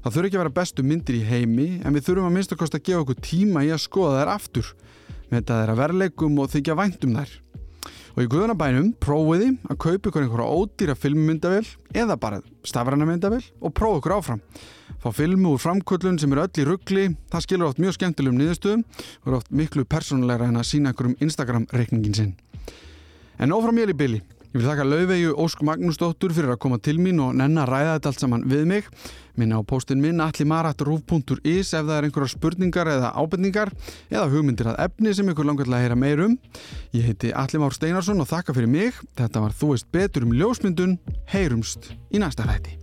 [0.07, 2.75] Það þurfi ekki að vera bestu myndir í heimi en við þurfum að minnst að
[2.79, 4.69] gefa okkur tíma í að skoða þær aftur
[5.33, 7.33] með þetta þeirra verlegum og þykja væntum þær.
[8.15, 13.75] Og í guðunabænum prófiði að kaupa ykkur einhverja ódýra filmmyndavel eða bara stafræna myndavel og
[13.75, 14.45] prófa ykkur áfram.
[15.03, 18.87] Fá filmu úr framköllun sem er öll í ruggli, það skilur oft mjög skemmtilegum niðurstöðum
[18.87, 22.33] og er oft miklu persónulegra en að sína ykkur um Instagram-reikningin sinn.
[23.43, 24.23] En ófram ég er í bylli.
[24.57, 27.91] Ég vil þakka Laufeyju Ósk Magnúsdóttur fyrir að koma til mín og nenn að ræða
[27.99, 28.87] þetta allt saman við mig.
[29.37, 33.75] Minna á postin minn allimarat.ruf.is ef það er einhverja spurningar eða ábendingar
[34.09, 36.39] eða hugmyndir að efni sem ykkur langar til að heyra meir um.
[36.97, 38.97] Ég heiti Allimár Steinarsson og þakka fyrir mig.
[39.21, 40.97] Þetta var Þú veist betur um ljósmyndun.
[41.35, 42.79] Heyrumst í næsta hætti.